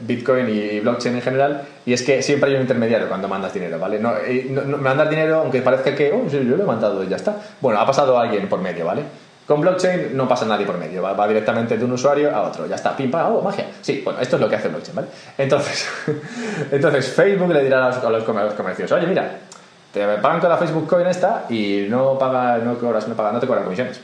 Bitcoin 0.00 0.48
y 0.48 0.80
blockchain 0.80 1.14
en 1.14 1.22
general, 1.22 1.62
y 1.84 1.92
es 1.92 2.02
que 2.02 2.20
siempre 2.22 2.50
hay 2.50 2.56
un 2.56 2.62
intermediario 2.62 3.06
cuando 3.06 3.28
mandas 3.28 3.54
dinero, 3.54 3.78
¿vale? 3.78 4.00
No, 4.00 4.14
no, 4.50 4.62
no 4.62 4.78
mandar 4.78 5.08
dinero, 5.08 5.36
aunque 5.36 5.62
parezca 5.62 5.94
que, 5.94 6.12
oh, 6.12 6.26
yo 6.28 6.40
lo 6.40 6.64
he 6.64 6.66
mandado 6.66 7.04
y 7.04 7.08
ya 7.08 7.14
está. 7.14 7.36
Bueno, 7.60 7.78
ha 7.78 7.86
pasado 7.86 8.18
alguien 8.18 8.48
por 8.48 8.58
medio, 8.60 8.84
¿vale? 8.84 9.02
Con 9.46 9.60
blockchain 9.60 10.16
no 10.16 10.26
pasa 10.26 10.44
nadie 10.44 10.66
por 10.66 10.76
medio, 10.76 11.02
va, 11.02 11.28
directamente 11.28 11.78
de 11.78 11.84
un 11.84 11.92
usuario 11.92 12.34
a 12.34 12.42
otro, 12.42 12.66
ya 12.66 12.74
está, 12.74 12.96
pim, 12.96 13.12
pam, 13.12 13.32
oh, 13.32 13.42
magia. 13.42 13.66
Sí, 13.80 14.02
bueno, 14.04 14.18
esto 14.20 14.34
es 14.34 14.42
lo 14.42 14.48
que 14.48 14.56
hace 14.56 14.66
blockchain, 14.66 14.96
¿vale? 14.96 15.08
Entonces, 15.38 15.88
entonces 16.72 17.08
Facebook 17.10 17.52
le 17.52 17.62
dirá 17.62 17.86
a 17.86 18.10
los, 18.10 18.28
a 18.28 18.56
comercios, 18.56 18.90
oye, 18.90 19.06
mira, 19.06 19.38
te 19.92 20.04
pagan 20.18 20.40
con 20.40 20.50
la 20.50 20.56
Facebook 20.56 20.88
Coin 20.88 21.06
esta 21.06 21.44
y 21.48 21.86
no, 21.88 22.18
paga, 22.18 22.58
no, 22.58 22.76
cobras, 22.76 23.06
no, 23.06 23.14
paga, 23.14 23.30
no 23.32 23.38
te 23.38 23.46
cobran 23.46 23.64
comisiones. 23.64 24.00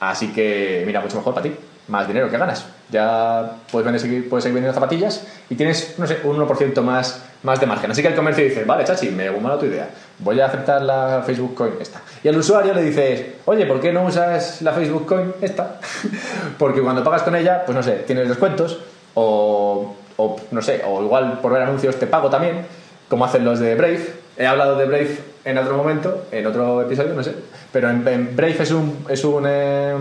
Así 0.00 0.32
que, 0.32 0.82
mira, 0.86 1.00
mucho 1.00 1.16
mejor 1.16 1.34
para 1.34 1.44
ti 1.44 1.54
más 1.90 2.06
dinero 2.06 2.30
que 2.30 2.38
ganas. 2.38 2.64
Ya 2.90 3.56
puedes, 3.70 4.00
seguir, 4.00 4.28
puedes 4.28 4.44
seguir 4.44 4.54
vendiendo 4.54 4.74
zapatillas 4.74 5.26
y 5.48 5.54
tienes, 5.54 5.96
no 5.98 6.06
sé, 6.06 6.20
un 6.24 6.38
1% 6.38 6.80
más, 6.82 7.22
más 7.42 7.60
de 7.60 7.66
margen. 7.66 7.90
Así 7.90 8.02
que 8.02 8.08
el 8.08 8.14
comercio 8.14 8.44
dice, 8.44 8.64
vale, 8.64 8.84
chachi, 8.84 9.10
me 9.10 9.28
gusta 9.28 9.58
tu 9.58 9.66
idea, 9.66 9.90
voy 10.18 10.40
a 10.40 10.46
aceptar 10.46 10.82
la 10.82 11.22
Facebook 11.24 11.54
Coin 11.54 11.74
esta. 11.80 12.00
Y 12.22 12.28
al 12.28 12.36
usuario 12.36 12.72
le 12.74 12.82
dices, 12.82 13.26
oye, 13.44 13.66
¿por 13.66 13.80
qué 13.80 13.92
no 13.92 14.04
usas 14.04 14.62
la 14.62 14.72
Facebook 14.72 15.06
Coin 15.06 15.34
esta? 15.40 15.80
Porque 16.58 16.80
cuando 16.80 17.04
pagas 17.04 17.22
con 17.22 17.36
ella, 17.36 17.64
pues 17.64 17.76
no 17.76 17.82
sé, 17.82 17.92
tienes 18.06 18.28
descuentos 18.28 18.78
o, 19.14 19.94
o, 20.16 20.40
no 20.50 20.62
sé, 20.62 20.82
o 20.86 21.02
igual 21.02 21.40
por 21.40 21.52
ver 21.52 21.62
anuncios 21.62 21.96
te 21.96 22.06
pago 22.06 22.30
también, 22.30 22.66
como 23.08 23.24
hacen 23.24 23.44
los 23.44 23.58
de 23.60 23.74
Brave. 23.74 24.14
He 24.36 24.46
hablado 24.46 24.76
de 24.76 24.86
Brave 24.86 25.18
en 25.44 25.58
otro 25.58 25.76
momento, 25.76 26.26
en 26.30 26.46
otro 26.46 26.82
episodio, 26.82 27.14
no 27.14 27.22
sé, 27.22 27.34
pero 27.72 27.90
en, 27.90 28.06
en 28.06 28.36
Brave 28.36 28.62
es 28.62 28.70
un... 28.70 29.06
Es 29.08 29.24
un 29.24 29.44
eh, 29.46 29.96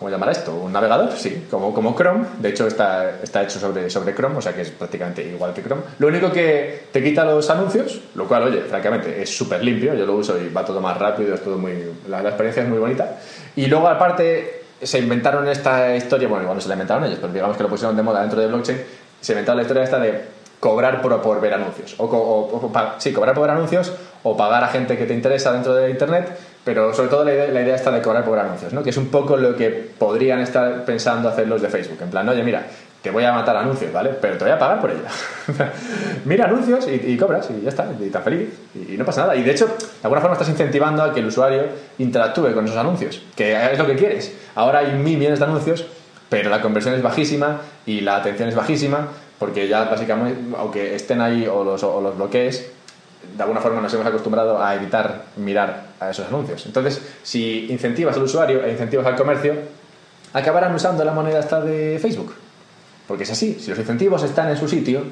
¿Cómo 0.00 0.08
llamar 0.08 0.30
esto? 0.30 0.54
¿Un 0.54 0.72
navegador? 0.72 1.12
Sí, 1.12 1.46
como, 1.50 1.74
como 1.74 1.94
Chrome. 1.94 2.24
De 2.38 2.48
hecho, 2.48 2.66
está, 2.66 3.20
está 3.22 3.42
hecho 3.42 3.58
sobre, 3.58 3.90
sobre 3.90 4.14
Chrome, 4.14 4.38
o 4.38 4.40
sea 4.40 4.54
que 4.54 4.62
es 4.62 4.70
prácticamente 4.70 5.22
igual 5.22 5.52
que 5.52 5.62
Chrome. 5.62 5.82
Lo 5.98 6.06
único 6.08 6.32
que 6.32 6.84
te 6.90 7.04
quita 7.04 7.22
los 7.26 7.50
anuncios, 7.50 8.00
lo 8.14 8.26
cual, 8.26 8.44
oye, 8.44 8.62
francamente, 8.62 9.20
es 9.20 9.36
súper 9.36 9.62
limpio. 9.62 9.92
Yo 9.92 10.06
lo 10.06 10.14
uso 10.14 10.40
y 10.40 10.48
va 10.48 10.64
todo 10.64 10.80
más 10.80 10.96
rápido, 10.96 11.34
es 11.34 11.44
todo 11.44 11.58
muy. 11.58 11.74
La, 12.08 12.22
la, 12.22 12.30
experiencia 12.30 12.62
es 12.62 12.68
muy 12.70 12.78
bonita. 12.78 13.18
Y 13.56 13.66
luego, 13.66 13.88
aparte, 13.88 14.62
se 14.80 14.98
inventaron 15.00 15.46
esta 15.48 15.94
historia, 15.94 16.28
bueno, 16.28 16.44
igual 16.44 16.56
no 16.56 16.62
se 16.62 16.68
la 16.68 16.76
inventaron 16.76 17.04
ellos, 17.04 17.18
pero 17.20 17.34
digamos 17.34 17.58
que 17.58 17.62
lo 17.62 17.68
pusieron 17.68 17.94
de 17.94 18.02
moda 18.02 18.22
dentro 18.22 18.40
de 18.40 18.46
blockchain. 18.46 18.80
Se 19.20 19.32
inventaron 19.32 19.58
la 19.58 19.62
historia 19.64 19.82
esta 19.82 19.98
de 19.98 20.24
cobrar 20.60 21.02
por, 21.02 21.20
por 21.20 21.42
ver 21.42 21.52
anuncios. 21.52 21.94
O, 21.98 22.04
o, 22.04 22.56
o, 22.56 22.72
sí, 22.96 23.12
cobrar 23.12 23.34
por 23.34 23.42
ver 23.42 23.50
anuncios 23.50 23.92
o 24.22 24.36
pagar 24.36 24.64
a 24.64 24.68
gente 24.68 24.96
que 24.96 25.06
te 25.06 25.14
interesa 25.14 25.52
dentro 25.52 25.74
de 25.74 25.90
Internet 25.90 26.36
pero 26.64 26.92
sobre 26.92 27.08
todo 27.08 27.24
la 27.24 27.32
idea, 27.32 27.74
está 27.74 27.90
de 27.90 28.02
cobrar 28.02 28.24
por 28.24 28.38
anuncios, 28.38 28.72
¿no? 28.72 28.82
que 28.82 28.90
es 28.90 28.96
un 28.96 29.08
poco 29.08 29.36
lo 29.36 29.56
que 29.56 29.70
podrían 29.70 30.40
estar 30.40 30.84
pensando 30.84 31.28
hacer 31.28 31.48
los 31.48 31.62
de 31.62 31.68
Facebook. 31.68 31.98
En 32.02 32.10
plan, 32.10 32.28
oye, 32.28 32.42
mira, 32.42 32.66
te 33.00 33.10
voy 33.10 33.24
a 33.24 33.32
matar 33.32 33.56
anuncios, 33.56 33.90
¿vale? 33.90 34.10
Pero 34.20 34.36
te 34.36 34.44
voy 34.44 34.52
a 34.52 34.58
pagar 34.58 34.78
por 34.78 34.90
ello. 34.90 35.00
mira 36.26 36.44
anuncios 36.44 36.86
y, 36.86 37.16
cobras 37.16 37.48
y 37.50 37.62
ya 37.62 37.70
está, 37.70 37.88
y 37.98 38.04
estás 38.04 38.22
feliz 38.22 38.50
y, 38.74 38.94
y, 38.94 38.96
no 38.98 39.06
pasa 39.06 39.22
nada. 39.22 39.36
Y 39.36 39.42
de 39.42 39.52
hecho, 39.52 39.66
de 39.68 39.74
alguna 40.02 40.20
forma 40.20 40.34
estás 40.34 40.50
incentivando 40.50 41.02
a 41.02 41.14
que 41.14 41.20
el 41.20 41.26
usuario 41.26 41.62
interactúe 41.96 42.52
con 42.52 42.66
esos 42.66 42.76
anuncios, 42.76 43.22
que 43.34 43.72
es 43.72 43.78
lo 43.78 43.86
que 43.86 43.96
quieres. 43.96 44.36
Ahora 44.54 44.80
hay 44.80 44.92
mil 44.92 45.16
millones 45.16 45.38
de 45.38 45.46
anuncios, 45.46 45.86
pero 46.28 46.50
la 46.50 46.60
conversión 46.60 46.94
es 46.94 47.02
bajísima 47.02 47.62
y 47.86 48.02
la 48.02 48.16
atención 48.16 48.50
es 48.50 48.54
bajísima, 48.54 49.08
porque 49.38 49.66
ya 49.66 49.84
básicamente, 49.84 50.38
aunque 50.58 50.94
estén 50.94 51.22
ahí 51.22 51.46
o 51.46 51.64
los, 51.64 51.82
o 51.82 52.02
los 52.02 52.18
bloquees, 52.18 52.70
de 53.36 53.42
alguna 53.42 53.60
forma 53.60 53.80
nos 53.80 53.92
hemos 53.94 54.06
acostumbrado 54.06 54.62
a 54.62 54.74
evitar 54.74 55.24
mirar 55.36 55.84
a 56.00 56.10
esos 56.10 56.26
anuncios. 56.26 56.64
Entonces, 56.66 57.00
si 57.22 57.66
incentivas 57.70 58.16
al 58.16 58.22
usuario 58.22 58.64
e 58.64 58.72
incentivas 58.72 59.06
al 59.06 59.16
comercio, 59.16 59.54
acabarán 60.32 60.74
usando 60.74 61.04
la 61.04 61.12
moneda 61.12 61.40
esta 61.40 61.60
de 61.60 61.98
Facebook. 62.00 62.34
Porque 63.06 63.24
es 63.24 63.30
así, 63.30 63.58
si 63.60 63.70
los 63.70 63.78
incentivos 63.78 64.22
están 64.22 64.48
en 64.48 64.56
su 64.56 64.68
sitio, 64.68 65.04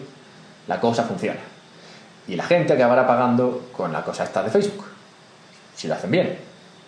la 0.66 0.80
cosa 0.80 1.04
funciona. 1.04 1.40
Y 2.26 2.36
la 2.36 2.44
gente 2.44 2.74
acabará 2.74 3.06
pagando 3.06 3.68
con 3.72 3.92
la 3.92 4.02
cosa 4.02 4.24
esta 4.24 4.42
de 4.42 4.50
Facebook. 4.50 4.84
Si 5.74 5.88
lo 5.88 5.94
hacen 5.94 6.10
bien. 6.10 6.38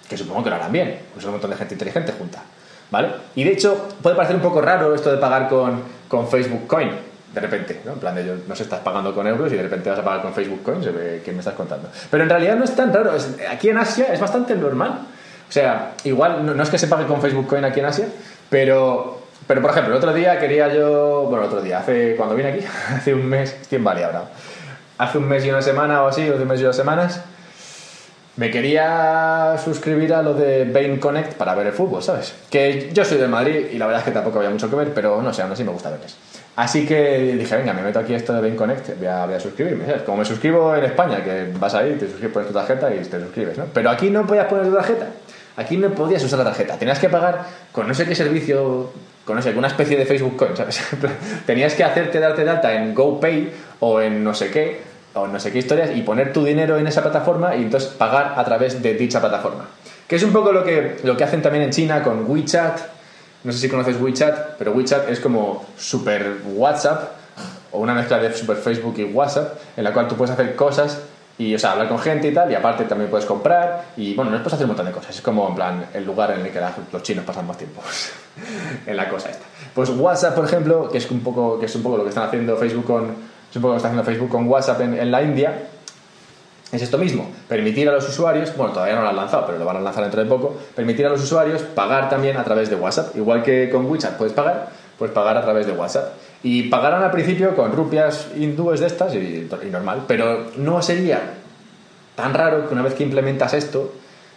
Que 0.09 0.17
supongo 0.17 0.45
que 0.45 0.51
lo 0.51 0.57
harán 0.57 0.73
bien. 0.73 1.01
Pues 1.13 1.25
es 1.25 1.25
un 1.25 1.33
montón 1.33 1.51
de 1.51 1.57
gente 1.57 1.75
inteligente 1.75 2.13
junta. 2.13 2.43
¿Vale? 2.91 3.09
Y 3.37 3.45
de 3.45 3.53
hecho, 3.53 3.89
puede 4.03 4.17
parecer 4.17 4.37
un 4.37 4.43
poco 4.43 4.61
raro 4.61 4.95
esto 4.95 5.11
de 5.11 5.19
pagar 5.19 5.49
con, 5.49 5.83
con 6.09 6.29
Facebook 6.29 6.67
Coin 6.67 7.10
de 7.33 7.41
repente, 7.41 7.81
¿no? 7.85 7.93
En 7.93 7.99
plan 7.99 8.15
de 8.15 8.23
ellos 8.23 8.41
no 8.49 8.57
se 8.57 8.65
estás 8.65 8.81
pagando 8.81 9.15
con 9.15 9.27
euros 9.27 9.53
y 9.53 9.57
de 9.57 9.63
repente 9.63 9.89
vas 9.89 9.99
a 9.99 10.05
pagar 10.05 10.23
con 10.23 10.35
Facebook 10.35 10.63
Coins, 10.63 10.87
¿qué 11.25 11.33
me 11.33 11.39
estás 11.39 11.55
contando? 11.55 11.89
Pero 12.11 12.25
en 12.25 12.29
realidad 12.29 12.57
no 12.57 12.65
es 12.65 12.75
tan 12.75 12.93
raro, 12.93 13.13
aquí 13.51 13.69
en 13.69 13.79
Asia 13.79 14.13
es 14.13 14.21
bastante 14.21 14.55
normal. 14.57 15.07
O 15.49 15.53
sea, 15.53 15.93
igual 16.05 16.45
no, 16.45 16.63
es 16.63 16.71
que 16.71 16.79
se 16.79 16.87
pague 16.87 17.07
con 17.07 17.21
Facebook 17.21 17.47
Coin 17.47 17.65
aquí 17.65 17.81
en 17.81 17.87
Asia, 17.87 18.07
pero, 18.49 19.23
pero 19.47 19.61
por 19.61 19.71
ejemplo, 19.71 19.93
el 19.93 19.99
otro 19.99 20.13
día 20.13 20.39
quería 20.39 20.73
yo, 20.73 21.23
bueno, 21.29 21.45
el 21.45 21.49
otro 21.49 21.61
día, 21.61 21.79
hace, 21.79 22.15
cuando 22.17 22.35
vine 22.35 22.51
aquí, 22.51 22.65
hace 22.95 23.15
un 23.15 23.27
mes, 23.27 23.57
en 23.71 23.85
Bali 23.85 24.03
ahora, 24.03 24.25
hace 24.99 25.19
un 25.19 25.29
mes 25.29 25.45
y 25.45 25.51
una 25.51 25.63
semana 25.63 26.03
o 26.03 26.09
así, 26.09 26.29
o 26.29 26.37
de 26.37 26.43
un 26.43 26.49
mes 26.49 26.61
y 26.61 26.65
dos 26.65 26.77
semanas, 26.77 27.21
me 28.37 28.51
quería 28.51 29.57
suscribir 29.63 30.15
a 30.15 30.23
lo 30.23 30.35
de 30.35 30.65
Bain 30.65 30.99
Connect 30.99 31.35
para 31.35 31.55
ver 31.55 31.67
el 31.69 31.73
fútbol, 31.73 32.03
¿sabes? 32.03 32.33
Que 32.49 32.91
yo 32.93 33.05
soy 33.05 33.19
de 33.19 33.29
Madrid 33.29 33.67
y 33.73 33.79
la 33.79 33.87
verdad 33.87 34.01
es 34.01 34.07
que 34.07 34.13
tampoco 34.13 34.39
había 34.39 34.51
mucho 34.51 34.71
que 34.71 34.77
ver, 34.77 34.95
pero 34.95 35.21
no 35.21 35.33
sé, 35.33 35.43
aún 35.43 35.53
así 35.53 35.65
me 35.65 35.73
gusta 35.73 35.91
verles. 35.91 36.17
Así 36.57 36.87
que 36.87 37.37
dije, 37.39 37.57
venga, 37.57 37.73
me 37.73 37.83
meto 37.83 38.01
aquí 38.01 38.13
esto 38.13 38.33
de 38.33 38.41
Bain 38.41 38.57
Connect, 38.57 38.99
voy 38.99 39.07
a, 39.07 39.27
voy 39.27 39.41
suscribirme. 39.41 39.85
Como 40.05 40.19
me 40.19 40.25
suscribo 40.25 40.75
en 40.75 40.85
España, 40.85 41.23
que 41.23 41.53
vas 41.59 41.75
ahí, 41.75 41.95
te 41.95 42.07
suscribes, 42.07 42.33
pones 42.33 42.49
tu 42.49 42.55
tarjeta 42.55 42.95
y 42.95 42.99
te 42.99 43.21
suscribes, 43.21 43.57
¿no? 43.57 43.67
Pero 43.73 43.91
aquí 43.91 44.11
no 44.11 44.27
podías 44.27 44.47
poner 44.47 44.67
tu 44.67 44.75
tarjeta. 44.75 45.07
Aquí 45.57 45.77
no 45.77 45.91
podías 45.91 46.23
usar 46.25 46.39
la 46.39 46.47
tarjeta. 46.47 46.77
Tenías 46.77 46.99
que 46.99 47.09
pagar 47.09 47.45
con 47.73 47.87
no 47.87 47.95
sé 47.95 48.07
qué 48.07 48.15
servicio, 48.15 48.91
con 49.25 49.37
no 49.37 49.43
sé, 49.43 49.55
especie 49.67 49.97
de 49.97 50.07
Facebook 50.07 50.37
Coin, 50.37 50.57
¿sabes? 50.57 50.81
Tenías 51.47 51.75
que 51.75 51.85
hacerte 51.85 52.19
darte 52.19 52.45
de 52.45 52.51
alta 52.51 52.75
en 52.75 52.95
GoPay 52.95 53.51
o 53.81 54.01
en 54.01 54.25
no 54.25 54.35
sé 54.35 54.51
qué, 54.51 54.81
o 55.15 55.27
no 55.27 55.39
sé 55.41 55.53
qué 55.53 55.59
historias, 55.59 55.91
y 55.95 56.03
poner 56.03 56.33
tu 56.33 56.45
dinero 56.45 56.79
en 56.79 56.87
esa 56.87 57.03
plataforma 57.03 57.57
y 57.57 57.63
entonces 57.63 57.91
pagar 57.91 58.35
a 58.37 58.45
través 58.45 58.83
de 58.83 58.95
dicha 58.95 59.21
plataforma. 59.21 59.67
Que 60.07 60.17
es 60.17 60.23
un 60.23 60.33
poco 60.33 60.53
lo 60.53 60.65
que, 60.65 60.97
lo 61.05 61.17
que 61.17 61.25
hacen 61.25 61.43
también 61.43 61.65
en 61.65 61.71
China 61.71 62.03
con 62.03 62.29
WeChat, 62.29 62.81
no 63.43 63.53
sé 63.53 63.59
si 63.59 63.69
conoces 63.69 64.01
WeChat, 64.01 64.57
pero 64.59 64.73
WeChat 64.73 65.09
es 65.09 65.21
como 65.21 65.65
super 65.77 66.39
WhatsApp 66.55 67.13
o 67.73 67.79
una 67.79 67.95
mezcla 67.95 68.19
de 68.19 68.35
super 68.35 68.57
Facebook 68.57 68.95
y 68.99 69.05
WhatsApp 69.05 69.59
en 69.77 69.85
la 69.85 69.93
cual 69.93 70.09
tú 70.09 70.17
puedes 70.17 70.33
hacer 70.33 70.55
cosas 70.57 71.01
y, 71.39 71.55
o 71.55 71.59
sea, 71.59 71.73
hablar 71.73 71.89
con 71.89 71.99
gente 71.99 72.29
y 72.29 72.35
tal, 72.35 72.53
y 72.53 72.55
aparte 72.55 72.85
también 72.85 73.09
puedes 73.09 73.25
comprar 73.25 73.87
y, 73.97 74.15
bueno, 74.15 74.31
no 74.31 74.37
puedes 74.39 74.53
hacer 74.53 74.67
un 74.67 74.73
montón 74.73 74.85
de 74.85 74.93
cosas. 74.93 75.17
Es 75.17 75.23
como, 75.23 75.49
en 75.49 75.55
plan, 75.55 75.87
el 75.95 76.05
lugar 76.05 76.33
en 76.33 76.45
el 76.45 76.53
que 76.53 76.61
los 76.93 77.03
chinos 77.03 77.25
pasan 77.25 77.47
más 77.47 77.57
tiempo 77.57 77.81
en 78.87 78.95
la 78.95 79.09
cosa 79.09 79.31
esta. 79.31 79.47
Pues 79.75 79.89
WhatsApp, 79.89 80.35
por 80.35 80.45
ejemplo, 80.45 80.91
que 80.91 80.99
es 80.99 81.11
un 81.11 81.21
poco, 81.21 81.59
que 81.59 81.65
es 81.65 81.75
un 81.75 81.83
poco 81.83 81.97
lo 81.97 82.03
que 82.03 82.11
están 82.11 82.25
haciendo 82.25 82.59
Facebook 82.59 82.85
con, 82.85 83.05
un 83.05 83.63
poco 83.63 83.69
lo 83.69 83.77
haciendo 83.77 84.05
Facebook 84.05 84.29
con 84.29 84.49
WhatsApp 84.49 84.83
en, 84.83 84.99
en 84.99 85.11
la 85.11 85.23
India, 85.23 85.71
es 86.73 86.83
esto 86.83 86.99
mismo, 86.99 87.29
permitir 87.49 87.89
a 87.89 87.93
los 87.93 88.09
usuarios, 88.09 88.57
bueno, 88.57 88.73
todavía 88.73 88.95
no 88.95 89.03
lo 89.03 89.09
han 89.09 89.17
lanzado, 89.17 89.47
pero 89.47 89.59
lo 89.59 89.65
van 89.65 89.79
a 89.79 89.81
lanzar 89.81 90.05
dentro 90.05 90.23
de 90.23 90.29
poco, 90.29 90.57
permitir 90.75 91.05
a 91.07 91.09
los 91.09 91.21
usuarios 91.21 91.63
pagar 91.63 92.09
también 92.09 92.37
a 92.37 92.45
través 92.45 92.71
de 92.71 92.77
WhatsApp. 92.77 93.17
Igual 93.17 93.43
que 93.43 93.69
con 93.71 93.87
WeChat 93.87 94.17
puedes 94.17 94.33
pagar, 94.33 94.69
pues 94.99 95.11
pagar 95.11 95.37
a 95.37 95.43
través 95.43 95.67
de 95.67 95.73
WhatsApp. 95.73 96.13
Y 96.43 96.65
pagarán 96.65 97.03
al 97.03 97.11
principio 97.11 97.57
con 97.57 97.73
rupias 97.73 98.29
hindúes 98.37 98.81
de 98.81 98.87
estas 98.87 99.15
y, 99.15 99.49
y 99.63 99.71
normal, 99.71 100.05
pero 100.07 100.47
no 100.57 100.81
sería 100.81 101.21
tan 102.15 102.35
raro 102.35 102.69
que 102.69 102.75
una 102.75 102.83
vez 102.83 102.95
que 102.95 103.03
implementas 103.03 103.53
esto, 103.55 103.93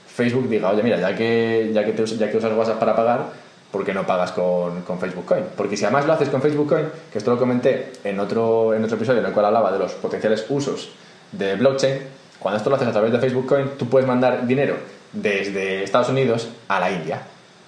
Facebook 0.07 0.49
diga, 0.49 0.69
oye, 0.69 0.83
mira, 0.83 0.97
ya 0.99 1.15
que, 1.15 1.71
ya 1.73 1.85
que, 1.85 1.91
te, 1.91 2.05
ya 2.05 2.31
que 2.31 2.37
usas 2.37 2.53
WhatsApp 2.55 2.79
para 2.79 2.95
pagar, 2.95 3.25
¿por 3.71 3.83
qué 3.83 3.93
no 3.93 4.05
pagas 4.05 4.31
con, 4.31 4.81
con, 4.81 4.99
Facebook 4.99 5.25
Coin? 5.25 5.43
Porque 5.55 5.75
si 5.75 5.85
además 5.85 6.05
lo 6.05 6.13
haces 6.13 6.29
con 6.29 6.41
Facebook 6.41 6.69
Coin, 6.69 6.85
que 7.11 7.17
esto 7.17 7.31
lo 7.31 7.39
comenté 7.39 7.93
en 8.03 8.19
otro, 8.19 8.73
en 8.73 8.83
otro 8.83 8.97
episodio 8.97 9.19
en 9.19 9.25
el 9.25 9.33
cual 9.33 9.47
hablaba 9.47 9.71
de 9.71 9.79
los 9.79 9.93
potenciales 9.93 10.45
usos 10.49 10.89
de 11.31 11.55
blockchain, 11.55 11.99
cuando 12.43 12.57
esto 12.57 12.69
lo 12.69 12.75
haces 12.75 12.89
a 12.89 12.91
través 12.91 13.13
de 13.13 13.19
Facebook 13.19 13.47
Coin, 13.47 13.69
tú 13.77 13.87
puedes 13.87 14.05
mandar 14.05 14.45
dinero 14.45 14.75
desde 15.13 15.81
Estados 15.81 16.09
Unidos 16.09 16.49
a 16.67 16.77
la 16.77 16.91
India 16.91 17.21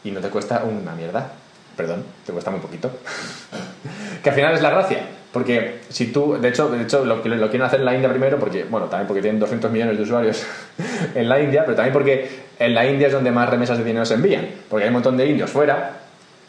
y 0.04 0.12
no 0.12 0.20
te 0.20 0.28
cuesta 0.28 0.66
una 0.66 0.94
mierda. 0.94 1.32
Perdón, 1.78 2.04
te 2.26 2.34
cuesta 2.34 2.52
muy 2.52 2.60
poquito. 2.60 2.92
que 4.24 4.30
al 4.30 4.36
final 4.36 4.54
es 4.54 4.62
la 4.62 4.70
gracia. 4.72 5.00
Porque 5.32 5.80
si 5.88 6.08
tú, 6.08 6.38
de 6.40 6.50
hecho, 6.50 6.70
de 6.70 6.84
hecho 6.84 7.06
lo, 7.06 7.16
lo 7.18 7.50
quieren 7.50 7.62
hacer 7.62 7.80
en 7.80 7.86
la 7.86 7.96
India 7.96 8.10
primero, 8.10 8.38
porque, 8.38 8.66
bueno, 8.66 8.88
también 8.88 9.08
porque 9.08 9.22
tienen 9.22 9.40
200 9.40 9.72
millones 9.72 9.98
de 9.98 10.04
usuarios 10.04 10.46
en 11.16 11.30
la 11.30 11.42
India, 11.42 11.64
pero 11.64 11.78
también 11.78 11.94
porque 11.94 12.44
en 12.60 12.74
la 12.76 12.86
India 12.86 13.08
es 13.08 13.14
donde 13.14 13.32
más 13.32 13.50
remesas 13.50 13.78
de 13.78 13.86
dinero 13.86 14.06
se 14.06 14.16
envían. 14.16 14.46
Porque 14.70 14.84
hay 14.84 14.90
un 14.90 14.96
montón 14.96 15.16
de 15.16 15.26
indios 15.26 15.50
fuera, 15.50 16.00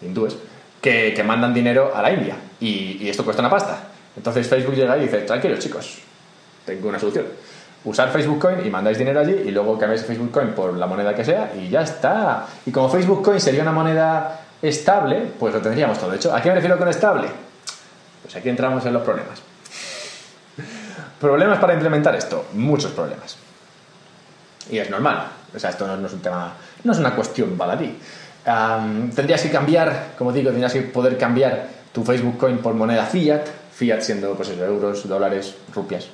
hindúes, 0.02 0.36
que, 0.80 1.14
que 1.14 1.22
mandan 1.22 1.54
dinero 1.54 1.92
a 1.94 2.02
la 2.02 2.12
India. 2.12 2.34
Y, 2.58 2.98
y 3.00 3.08
esto 3.08 3.24
cuesta 3.24 3.40
una 3.40 3.50
pasta. 3.50 3.84
Entonces 4.16 4.48
Facebook 4.48 4.74
llega 4.74 4.96
y 4.98 5.02
dice, 5.02 5.18
tranquilos 5.18 5.60
chicos, 5.60 5.98
tengo 6.64 6.88
una 6.88 6.98
solución. 6.98 7.26
Usar 7.86 8.10
Facebook 8.10 8.40
Coin 8.40 8.66
y 8.66 8.68
mandáis 8.68 8.98
dinero 8.98 9.20
allí 9.20 9.32
y 9.46 9.52
luego 9.52 9.78
cambiáis 9.78 10.04
Facebook 10.04 10.32
Coin 10.32 10.48
por 10.48 10.76
la 10.76 10.88
moneda 10.88 11.14
que 11.14 11.24
sea 11.24 11.52
y 11.56 11.68
ya 11.68 11.82
está. 11.82 12.44
Y 12.66 12.72
como 12.72 12.88
Facebook 12.88 13.22
Coin 13.22 13.40
sería 13.40 13.62
una 13.62 13.70
moneda 13.70 14.40
estable, 14.60 15.30
pues 15.38 15.54
lo 15.54 15.60
tendríamos 15.60 15.96
todo. 15.96 16.12
Hecho, 16.12 16.34
¿a 16.34 16.42
qué 16.42 16.48
me 16.48 16.56
refiero 16.56 16.76
con 16.78 16.88
estable? 16.88 17.28
Pues 18.22 18.34
aquí 18.34 18.48
entramos 18.48 18.84
en 18.86 18.92
los 18.92 19.02
problemas. 19.02 19.40
Problemas 21.20 21.60
para 21.60 21.74
implementar 21.74 22.16
esto, 22.16 22.46
muchos 22.54 22.90
problemas. 22.90 23.36
Y 24.68 24.78
es 24.78 24.90
normal, 24.90 25.28
o 25.54 25.58
sea, 25.58 25.70
esto 25.70 25.86
no, 25.86 26.04
es 26.04 26.12
un 26.12 26.20
tema, 26.20 26.54
no 26.82 26.92
es 26.92 26.98
una 26.98 27.14
cuestión 27.14 27.56
baladí. 27.56 27.96
tendrías 29.14 29.42
que 29.42 29.50
cambiar, 29.50 30.08
como 30.18 30.32
digo, 30.32 30.50
tendrías 30.50 30.72
que 30.72 30.82
poder 30.82 31.16
cambiar 31.16 31.68
tu 31.92 32.02
Facebook 32.02 32.36
Coin 32.36 32.58
por 32.58 32.74
moneda 32.74 33.06
fiat, 33.06 33.46
fiat 33.72 34.00
siendo 34.00 34.34
pues 34.34 34.48
euros, 34.50 35.08
dólares, 35.08 35.54
rupias. 35.72 36.08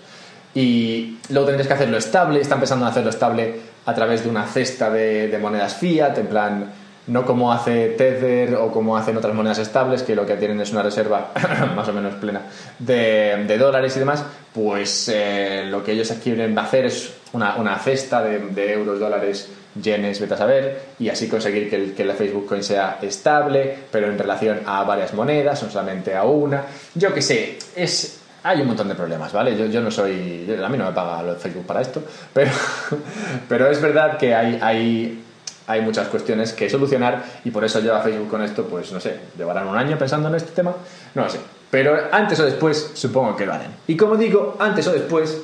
Y 0.54 1.18
luego 1.30 1.46
tendrías 1.46 1.66
que 1.66 1.74
hacerlo 1.74 1.96
estable, 1.96 2.40
están 2.40 2.58
pensando 2.58 2.84
en 2.84 2.90
hacerlo 2.90 3.10
estable 3.10 3.54
a 3.86 3.94
través 3.94 4.22
de 4.24 4.30
una 4.30 4.46
cesta 4.46 4.90
de, 4.90 5.36
monedas 5.40 5.74
fiat, 5.74 6.16
en 6.18 6.26
plan 6.26 6.72
no 7.04 7.26
como 7.26 7.52
hace 7.52 7.88
Tether 7.88 8.54
o 8.54 8.70
como 8.70 8.96
hacen 8.96 9.16
otras 9.16 9.34
monedas 9.34 9.58
estables, 9.58 10.04
que 10.04 10.14
lo 10.14 10.24
que 10.24 10.36
tienen 10.36 10.60
es 10.60 10.70
una 10.70 10.82
reserva 10.82 11.32
más 11.76 11.88
o 11.88 11.92
menos 11.92 12.14
plena 12.14 12.42
de, 12.78 13.56
dólares 13.58 13.96
y 13.96 13.98
demás, 13.98 14.24
pues 14.54 15.10
eh, 15.12 15.64
lo 15.68 15.82
que 15.82 15.92
ellos 15.92 16.12
quieren 16.22 16.56
hacer 16.56 16.86
es 16.86 17.12
una, 17.32 17.56
una 17.56 17.76
cesta 17.78 18.22
de, 18.22 18.72
euros, 18.72 19.00
dólares, 19.00 19.48
yenes, 19.82 20.20
vete 20.20 20.34
a 20.34 20.36
saber, 20.36 20.82
y 20.98 21.08
así 21.08 21.28
conseguir 21.28 21.68
que 21.70 21.92
que 21.92 22.02
el 22.02 22.12
Facebook 22.12 22.46
Coin 22.46 22.62
sea 22.62 22.98
estable, 23.02 23.74
pero 23.90 24.06
en 24.06 24.18
relación 24.18 24.60
a 24.66 24.84
varias 24.84 25.12
monedas, 25.14 25.60
no 25.62 25.70
solamente 25.70 26.14
a 26.14 26.24
una. 26.24 26.66
Yo 26.94 27.12
que 27.12 27.22
sé, 27.22 27.58
es 27.74 28.21
hay 28.44 28.60
un 28.60 28.66
montón 28.66 28.88
de 28.88 28.94
problemas, 28.94 29.32
¿vale? 29.32 29.70
Yo, 29.70 29.80
no 29.80 29.90
soy. 29.90 30.46
a 30.62 30.68
mí 30.68 30.78
no 30.78 30.86
me 30.86 30.92
paga 30.92 31.34
Facebook 31.36 31.66
para 31.66 31.80
esto, 31.80 32.02
pero, 32.32 32.50
pero 33.48 33.70
es 33.70 33.80
verdad 33.80 34.18
que 34.18 34.34
hay, 34.34 34.58
hay 34.60 35.22
hay 35.66 35.80
muchas 35.80 36.08
cuestiones 36.08 36.52
que 36.52 36.68
solucionar 36.68 37.22
y 37.44 37.50
por 37.50 37.64
eso 37.64 37.80
lleva 37.80 38.00
Facebook 38.00 38.28
con 38.28 38.42
esto, 38.42 38.64
pues 38.64 38.92
no 38.92 39.00
sé, 39.00 39.18
llevarán 39.36 39.68
un 39.68 39.76
año 39.76 39.96
pensando 39.96 40.28
en 40.28 40.34
este 40.34 40.52
tema, 40.52 40.74
no 41.14 41.22
lo 41.22 41.30
sé. 41.30 41.38
Pero 41.70 42.08
antes 42.12 42.38
o 42.40 42.44
después 42.44 42.92
supongo 42.94 43.36
que 43.36 43.46
lo 43.46 43.54
harán. 43.54 43.74
Y 43.86 43.96
como 43.96 44.16
digo, 44.16 44.56
antes 44.58 44.86
o 44.86 44.92
después 44.92 45.42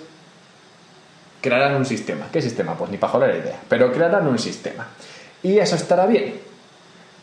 crearán 1.41 1.77
un 1.77 1.87
sistema. 1.87 2.27
¿Qué 2.31 2.43
sistema? 2.43 2.75
Pues 2.75 2.91
ni 2.91 2.99
para 2.99 3.13
joder 3.13 3.31
la 3.31 3.37
idea, 3.39 3.61
pero 3.69 3.93
crearán 3.93 4.27
un 4.27 4.39
sistema. 4.39 4.87
Y 5.43 5.59
eso 5.59 5.77
estará 5.77 6.07
bien, 6.07 6.35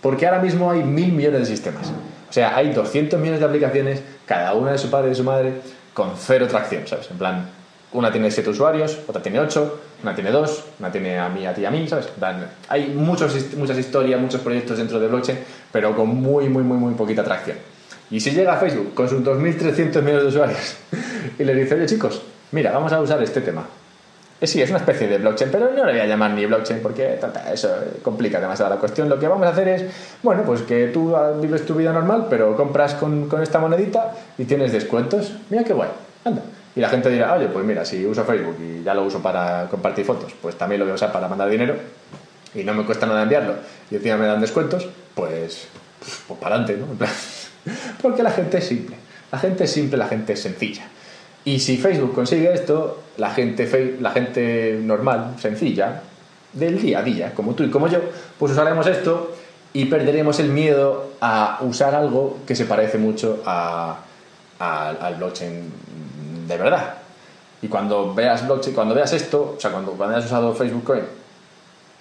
porque 0.01 0.25
ahora 0.25 0.41
mismo 0.41 0.71
hay 0.71 0.83
mil 0.83 1.11
millones 1.11 1.41
de 1.41 1.45
sistemas. 1.45 1.91
O 2.35 2.37
sea, 2.37 2.53
hay 2.53 2.73
200 2.73 3.17
millones 3.17 3.39
de 3.39 3.45
aplicaciones, 3.45 4.01
cada 4.25 4.55
una 4.55 4.73
de 4.73 4.77
su 4.77 4.89
padre 4.89 5.07
y 5.07 5.09
de 5.11 5.15
su 5.15 5.23
madre, 5.23 5.53
con 5.93 6.17
cero 6.17 6.49
tracción, 6.49 6.85
¿sabes? 6.85 7.09
En 7.09 7.17
plan, 7.17 7.49
una 7.93 8.11
tiene 8.11 8.29
7 8.29 8.49
usuarios, 8.49 8.99
otra 9.07 9.21
tiene 9.21 9.39
8, 9.39 9.79
una 10.03 10.13
tiene 10.13 10.31
2, 10.31 10.63
una 10.81 10.91
tiene 10.91 11.17
a 11.17 11.29
mí, 11.29 11.47
a 11.47 11.53
ti 11.53 11.61
y 11.61 11.65
a 11.65 11.71
mí, 11.71 11.87
¿sabes? 11.87 12.09
Hay 12.67 12.87
muchos, 12.89 13.33
muchas 13.55 13.77
historias, 13.77 14.19
muchos 14.19 14.41
proyectos 14.41 14.77
dentro 14.77 14.99
de 14.99 15.07
blockchain, 15.07 15.39
pero 15.71 15.95
con 15.95 16.09
muy, 16.09 16.49
muy, 16.49 16.63
muy, 16.63 16.77
muy 16.77 16.93
poquita 16.95 17.23
tracción. 17.23 17.55
Y 18.11 18.19
si 18.19 18.31
llega 18.31 18.55
a 18.55 18.57
Facebook 18.57 18.93
con 18.93 19.07
sus 19.07 19.23
2.300 19.23 20.01
millones 20.01 20.23
de 20.23 20.27
usuarios 20.27 20.75
y 21.39 21.43
le 21.45 21.55
dice, 21.55 21.75
oye 21.75 21.85
chicos, 21.85 22.21
mira, 22.51 22.73
vamos 22.73 22.91
a 22.91 22.99
usar 22.99 23.23
este 23.23 23.39
tema. 23.39 23.65
Eh, 24.41 24.47
sí, 24.47 24.61
es 24.61 24.69
una 24.69 24.79
especie 24.79 25.07
de 25.07 25.17
blockchain, 25.17 25.49
pero 25.49 25.71
no 25.71 25.85
le 25.85 25.93
voy 25.93 26.01
a 26.01 26.05
llamar 26.05 26.31
ni 26.31 26.45
blockchain 26.45 26.81
porque 26.81 27.17
eso 27.51 27.69
complica 28.01 28.39
demasiado 28.39 28.73
la 28.73 28.79
cuestión. 28.79 29.07
Lo 29.07 29.17
que 29.17 29.27
vamos 29.27 29.47
a 29.47 29.51
hacer 29.51 29.67
es, 29.67 29.83
bueno, 30.21 30.43
pues 30.43 30.61
que 30.63 30.87
tú 30.87 31.15
vives 31.41 31.65
tu 31.65 31.75
vida 31.75 31.93
normal, 31.93 32.27
pero 32.29 32.55
compras 32.55 32.95
con, 32.95 33.29
con 33.29 33.41
esta 33.41 33.59
monedita 33.59 34.11
y 34.37 34.45
tienes 34.45 34.71
descuentos. 34.71 35.33
Mira 35.49 35.63
qué 35.63 35.73
guay, 35.73 35.89
anda. 36.25 36.41
Y 36.75 36.81
la 36.81 36.89
gente 36.89 37.09
dirá, 37.09 37.33
oye, 37.33 37.47
pues 37.47 37.63
mira, 37.65 37.85
si 37.85 38.05
uso 38.05 38.25
Facebook 38.25 38.57
y 38.59 38.83
ya 38.83 38.93
lo 38.93 39.05
uso 39.05 39.21
para 39.21 39.67
compartir 39.69 40.03
fotos, 40.03 40.33
pues 40.41 40.57
también 40.57 40.79
lo 40.79 40.85
voy 40.85 40.91
a 40.91 40.95
usar 40.95 41.11
para 41.11 41.29
mandar 41.29 41.49
dinero 41.49 41.75
y 42.53 42.63
no 42.63 42.73
me 42.73 42.85
cuesta 42.85 43.05
nada 43.05 43.23
enviarlo 43.23 43.53
y 43.89 43.95
encima 43.95 44.17
me 44.17 44.25
dan 44.25 44.41
descuentos, 44.41 44.89
pues, 45.13 45.67
pues, 46.27 46.39
para 46.39 46.55
adelante, 46.55 46.77
¿no? 46.77 47.07
Porque 48.01 48.21
la 48.21 48.31
gente 48.31 48.57
es 48.57 48.65
simple. 48.65 48.97
La 49.31 49.39
gente 49.39 49.63
es 49.63 49.71
simple, 49.71 49.97
la 49.97 50.07
gente 50.07 50.33
es 50.33 50.41
sencilla. 50.41 50.83
Y 51.45 51.59
si 51.59 51.77
Facebook 51.77 52.13
consigue 52.13 52.51
esto, 52.53 52.99
la 53.17 53.29
gente, 53.29 53.97
la 54.01 54.11
gente 54.11 54.79
normal, 54.81 55.35
sencilla, 55.39 56.01
del 56.53 56.81
día 56.81 56.99
a 56.99 57.03
día, 57.03 57.33
como 57.33 57.53
tú 57.53 57.63
y 57.63 57.69
como 57.69 57.87
yo, 57.87 57.99
pues 58.39 58.51
usaremos 58.51 58.87
esto 58.87 59.35
y 59.73 59.85
perderemos 59.85 60.39
el 60.39 60.49
miedo 60.49 61.11
a 61.21 61.59
usar 61.61 61.93
algo 61.93 62.39
que 62.47 62.55
se 62.55 62.65
parece 62.65 62.97
mucho 62.97 63.43
a, 63.45 63.99
al 64.59 65.15
blockchain 65.15 65.71
de 66.47 66.57
verdad. 66.57 66.95
Y 67.61 67.67
cuando 67.67 68.13
veas 68.13 68.45
blockchain, 68.45 68.73
cuando 68.73 68.95
veas 68.95 69.13
esto, 69.13 69.55
o 69.57 69.59
sea, 69.59 69.71
cuando, 69.71 69.91
cuando 69.91 70.15
hayas 70.15 70.27
usado 70.27 70.53
Facebook 70.53 70.83
Coin, 70.83 71.03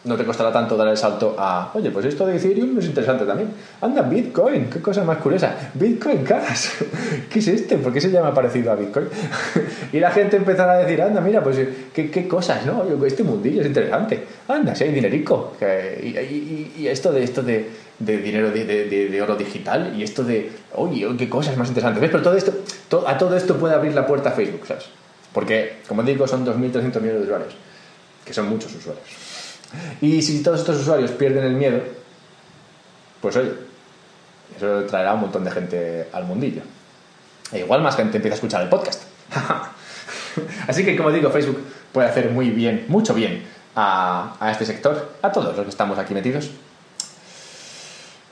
no 0.04 0.16
te 0.16 0.24
costará 0.24 0.52
tanto 0.52 0.76
dar 0.76 0.88
el 0.88 0.96
salto 0.96 1.34
a, 1.38 1.70
oye, 1.72 1.90
pues 1.90 2.04
esto 2.04 2.26
de 2.26 2.36
Ethereum 2.36 2.78
es 2.78 2.84
interesante 2.84 3.24
también. 3.24 3.50
Anda, 3.80 4.02
Bitcoin, 4.02 4.68
qué 4.68 4.80
cosa 4.80 5.02
más 5.02 5.16
curiosa. 5.16 5.70
Bitcoin 5.72 6.22
Cash, 6.22 6.68
¿qué 7.30 7.38
es 7.38 7.48
este? 7.48 7.78
¿Por 7.78 7.90
qué 7.90 8.02
se 8.02 8.10
llama 8.10 8.34
parecido 8.34 8.72
a 8.72 8.74
Bitcoin? 8.74 9.06
y 9.92 10.00
la 10.00 10.10
gente 10.10 10.36
empezará 10.36 10.72
a 10.72 10.78
decir, 10.80 11.00
anda, 11.00 11.22
mira, 11.22 11.42
pues 11.42 11.58
qué, 11.94 12.10
qué 12.10 12.28
cosas, 12.28 12.66
¿no? 12.66 12.84
Este 13.06 13.22
mundillo 13.22 13.62
es 13.62 13.66
interesante. 13.66 14.24
Anda, 14.46 14.74
si 14.74 14.84
hay 14.84 14.92
dinerico. 14.92 15.54
Y, 16.02 16.72
y, 16.76 16.86
esto 16.86 17.10
de 17.10 17.24
esto 17.24 17.42
de, 17.42 17.70
de 17.98 18.18
dinero 18.18 18.50
de, 18.50 18.64
de, 18.64 19.22
oro 19.22 19.36
digital 19.36 19.94
y 19.96 20.02
esto 20.02 20.22
de, 20.22 20.50
oye, 20.74 21.06
qué 21.16 21.30
cosas 21.30 21.56
más 21.56 21.68
interesantes. 21.68 22.02
¿Ves? 22.02 22.10
Pero 22.10 22.22
todo 22.22 22.36
esto, 22.36 22.52
a 23.06 23.16
todo 23.16 23.34
esto 23.36 23.56
puede 23.56 23.74
abrir 23.74 23.94
la 23.94 24.06
puerta 24.06 24.28
a 24.28 24.32
Facebook, 24.32 24.66
¿sabes? 24.66 24.84
Porque, 25.32 25.78
como 25.88 26.02
digo, 26.02 26.28
son 26.28 26.44
2.300 26.44 27.00
millones 27.00 27.02
de 27.02 27.22
usuarios, 27.22 27.54
que 28.24 28.34
son 28.34 28.50
muchos 28.50 28.74
usuarios. 28.74 29.23
Y 30.00 30.22
si 30.22 30.42
todos 30.42 30.60
estos 30.60 30.80
usuarios 30.80 31.10
pierden 31.12 31.44
el 31.44 31.54
miedo, 31.54 31.80
pues 33.20 33.36
oye, 33.36 33.52
eso 34.56 34.84
traerá 34.84 35.14
un 35.14 35.22
montón 35.22 35.44
de 35.44 35.50
gente 35.50 36.08
al 36.12 36.24
mundillo. 36.24 36.62
E 37.52 37.60
igual 37.60 37.82
más 37.82 37.96
gente 37.96 38.16
empieza 38.16 38.34
a 38.34 38.36
escuchar 38.36 38.62
el 38.62 38.68
podcast. 38.68 39.02
Así 40.68 40.84
que, 40.84 40.96
como 40.96 41.10
digo, 41.10 41.30
Facebook 41.30 41.62
puede 41.92 42.08
hacer 42.08 42.30
muy 42.30 42.50
bien, 42.50 42.86
mucho 42.88 43.14
bien 43.14 43.44
a, 43.76 44.48
este 44.50 44.66
sector, 44.66 45.14
a 45.22 45.30
todos 45.30 45.56
los 45.56 45.64
que 45.64 45.70
estamos 45.70 45.98
aquí 45.98 46.14
metidos. 46.14 46.50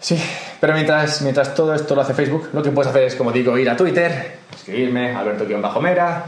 Sí, 0.00 0.20
pero 0.61 0.74
mientras, 0.74 1.22
mientras 1.22 1.55
todo 1.55 1.74
esto 1.74 1.94
lo 1.94 2.00
hace 2.00 2.12
Facebook, 2.12 2.48
lo 2.52 2.62
que 2.62 2.70
puedes 2.70 2.90
hacer 2.90 3.05
es, 3.05 3.14
como 3.14 3.31
digo, 3.31 3.57
ir 3.57 3.70
a 3.70 3.76
Twitter, 3.76 4.38
escribirme, 4.52 5.14
Alberto-Mera, 5.14 6.24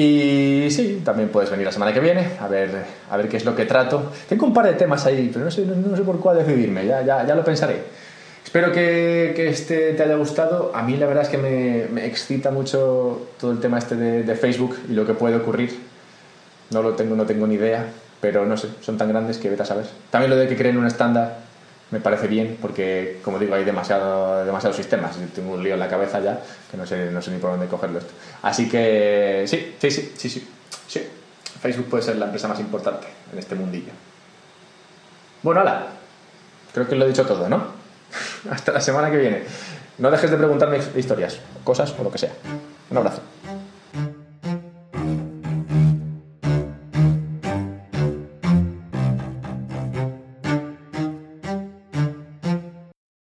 y 0.00 0.70
sí, 0.70 1.02
también 1.04 1.28
puedes 1.28 1.50
venir 1.50 1.66
la 1.66 1.72
semana 1.72 1.92
que 1.92 1.98
viene 1.98 2.24
a 2.38 2.46
ver, 2.46 2.70
a 3.10 3.16
ver 3.16 3.28
qué 3.28 3.36
es 3.36 3.44
lo 3.44 3.56
que 3.56 3.64
trato. 3.64 4.12
Tengo 4.28 4.46
un 4.46 4.54
par 4.54 4.66
de 4.66 4.74
temas 4.74 5.04
ahí, 5.06 5.28
pero 5.32 5.44
no 5.44 5.50
sé, 5.50 5.66
no, 5.66 5.96
sé 5.96 6.04
por 6.04 6.20
cuál 6.20 6.38
decidirme, 6.38 6.86
ya, 6.86 7.02
ya, 7.02 7.26
ya 7.26 7.34
lo 7.34 7.42
pensaré. 7.42 7.82
Espero 8.44 8.70
que, 8.70 9.32
que, 9.34 9.48
este 9.48 9.94
te 9.94 10.02
haya 10.04 10.14
gustado. 10.14 10.70
A 10.72 10.84
mí 10.84 10.96
la 10.96 11.06
verdad 11.06 11.24
es 11.24 11.28
que 11.28 11.38
me, 11.38 11.86
me 11.92 12.06
excita 12.06 12.52
mucho 12.52 13.30
todo 13.40 13.50
el 13.50 13.58
tema 13.58 13.78
este 13.78 13.96
de, 13.96 14.22
de, 14.22 14.34
Facebook 14.36 14.76
y 14.88 14.92
lo 14.92 15.04
que 15.04 15.14
puede 15.14 15.34
ocurrir. 15.34 15.76
No 16.70 16.80
lo 16.80 16.94
tengo, 16.94 17.16
no 17.16 17.26
tengo 17.26 17.48
ni 17.48 17.56
idea, 17.56 17.84
pero 18.20 18.46
no 18.46 18.56
sé, 18.56 18.68
son 18.80 18.98
tan 18.98 19.08
grandes 19.08 19.38
que 19.38 19.50
vete 19.50 19.64
a 19.64 19.66
saber. 19.66 19.86
También 20.10 20.30
lo 20.30 20.36
de 20.36 20.46
que 20.46 20.56
creen 20.56 20.78
un 20.78 20.86
estándar 20.86 21.38
me 21.90 22.00
parece 22.00 22.26
bien 22.26 22.58
porque, 22.60 23.20
como 23.24 23.38
digo, 23.38 23.54
hay 23.54 23.64
demasiado, 23.64 24.44
demasiados 24.44 24.76
sistemas. 24.76 25.16
Tengo 25.34 25.54
un 25.54 25.62
lío 25.62 25.74
en 25.74 25.80
la 25.80 25.88
cabeza 25.88 26.20
ya 26.20 26.40
que 26.70 26.76
no 26.76 26.86
sé, 26.86 27.10
no 27.10 27.22
sé 27.22 27.30
ni 27.30 27.38
por 27.38 27.50
dónde 27.50 27.66
cogerlo 27.66 27.98
esto. 27.98 28.12
Así 28.42 28.68
que 28.68 29.44
sí, 29.46 29.74
sí, 29.80 29.90
sí, 29.90 30.12
sí, 30.16 30.48
sí. 30.86 31.08
Facebook 31.60 31.88
puede 31.88 32.02
ser 32.02 32.16
la 32.16 32.26
empresa 32.26 32.46
más 32.46 32.60
importante 32.60 33.06
en 33.32 33.38
este 33.38 33.54
mundillo. 33.54 33.92
Bueno, 35.42 35.62
hola. 35.62 35.86
Creo 36.72 36.86
que 36.86 36.94
lo 36.94 37.06
he 37.06 37.08
dicho 37.08 37.26
todo, 37.26 37.48
¿no? 37.48 37.64
Hasta 38.50 38.72
la 38.72 38.80
semana 38.80 39.10
que 39.10 39.16
viene. 39.16 39.42
No 39.98 40.10
dejes 40.10 40.30
de 40.30 40.36
preguntarme 40.36 40.78
historias, 40.96 41.40
cosas 41.64 41.94
o 41.98 42.04
lo 42.04 42.10
que 42.10 42.18
sea. 42.18 42.32
Un 42.90 42.96
abrazo. 42.98 43.20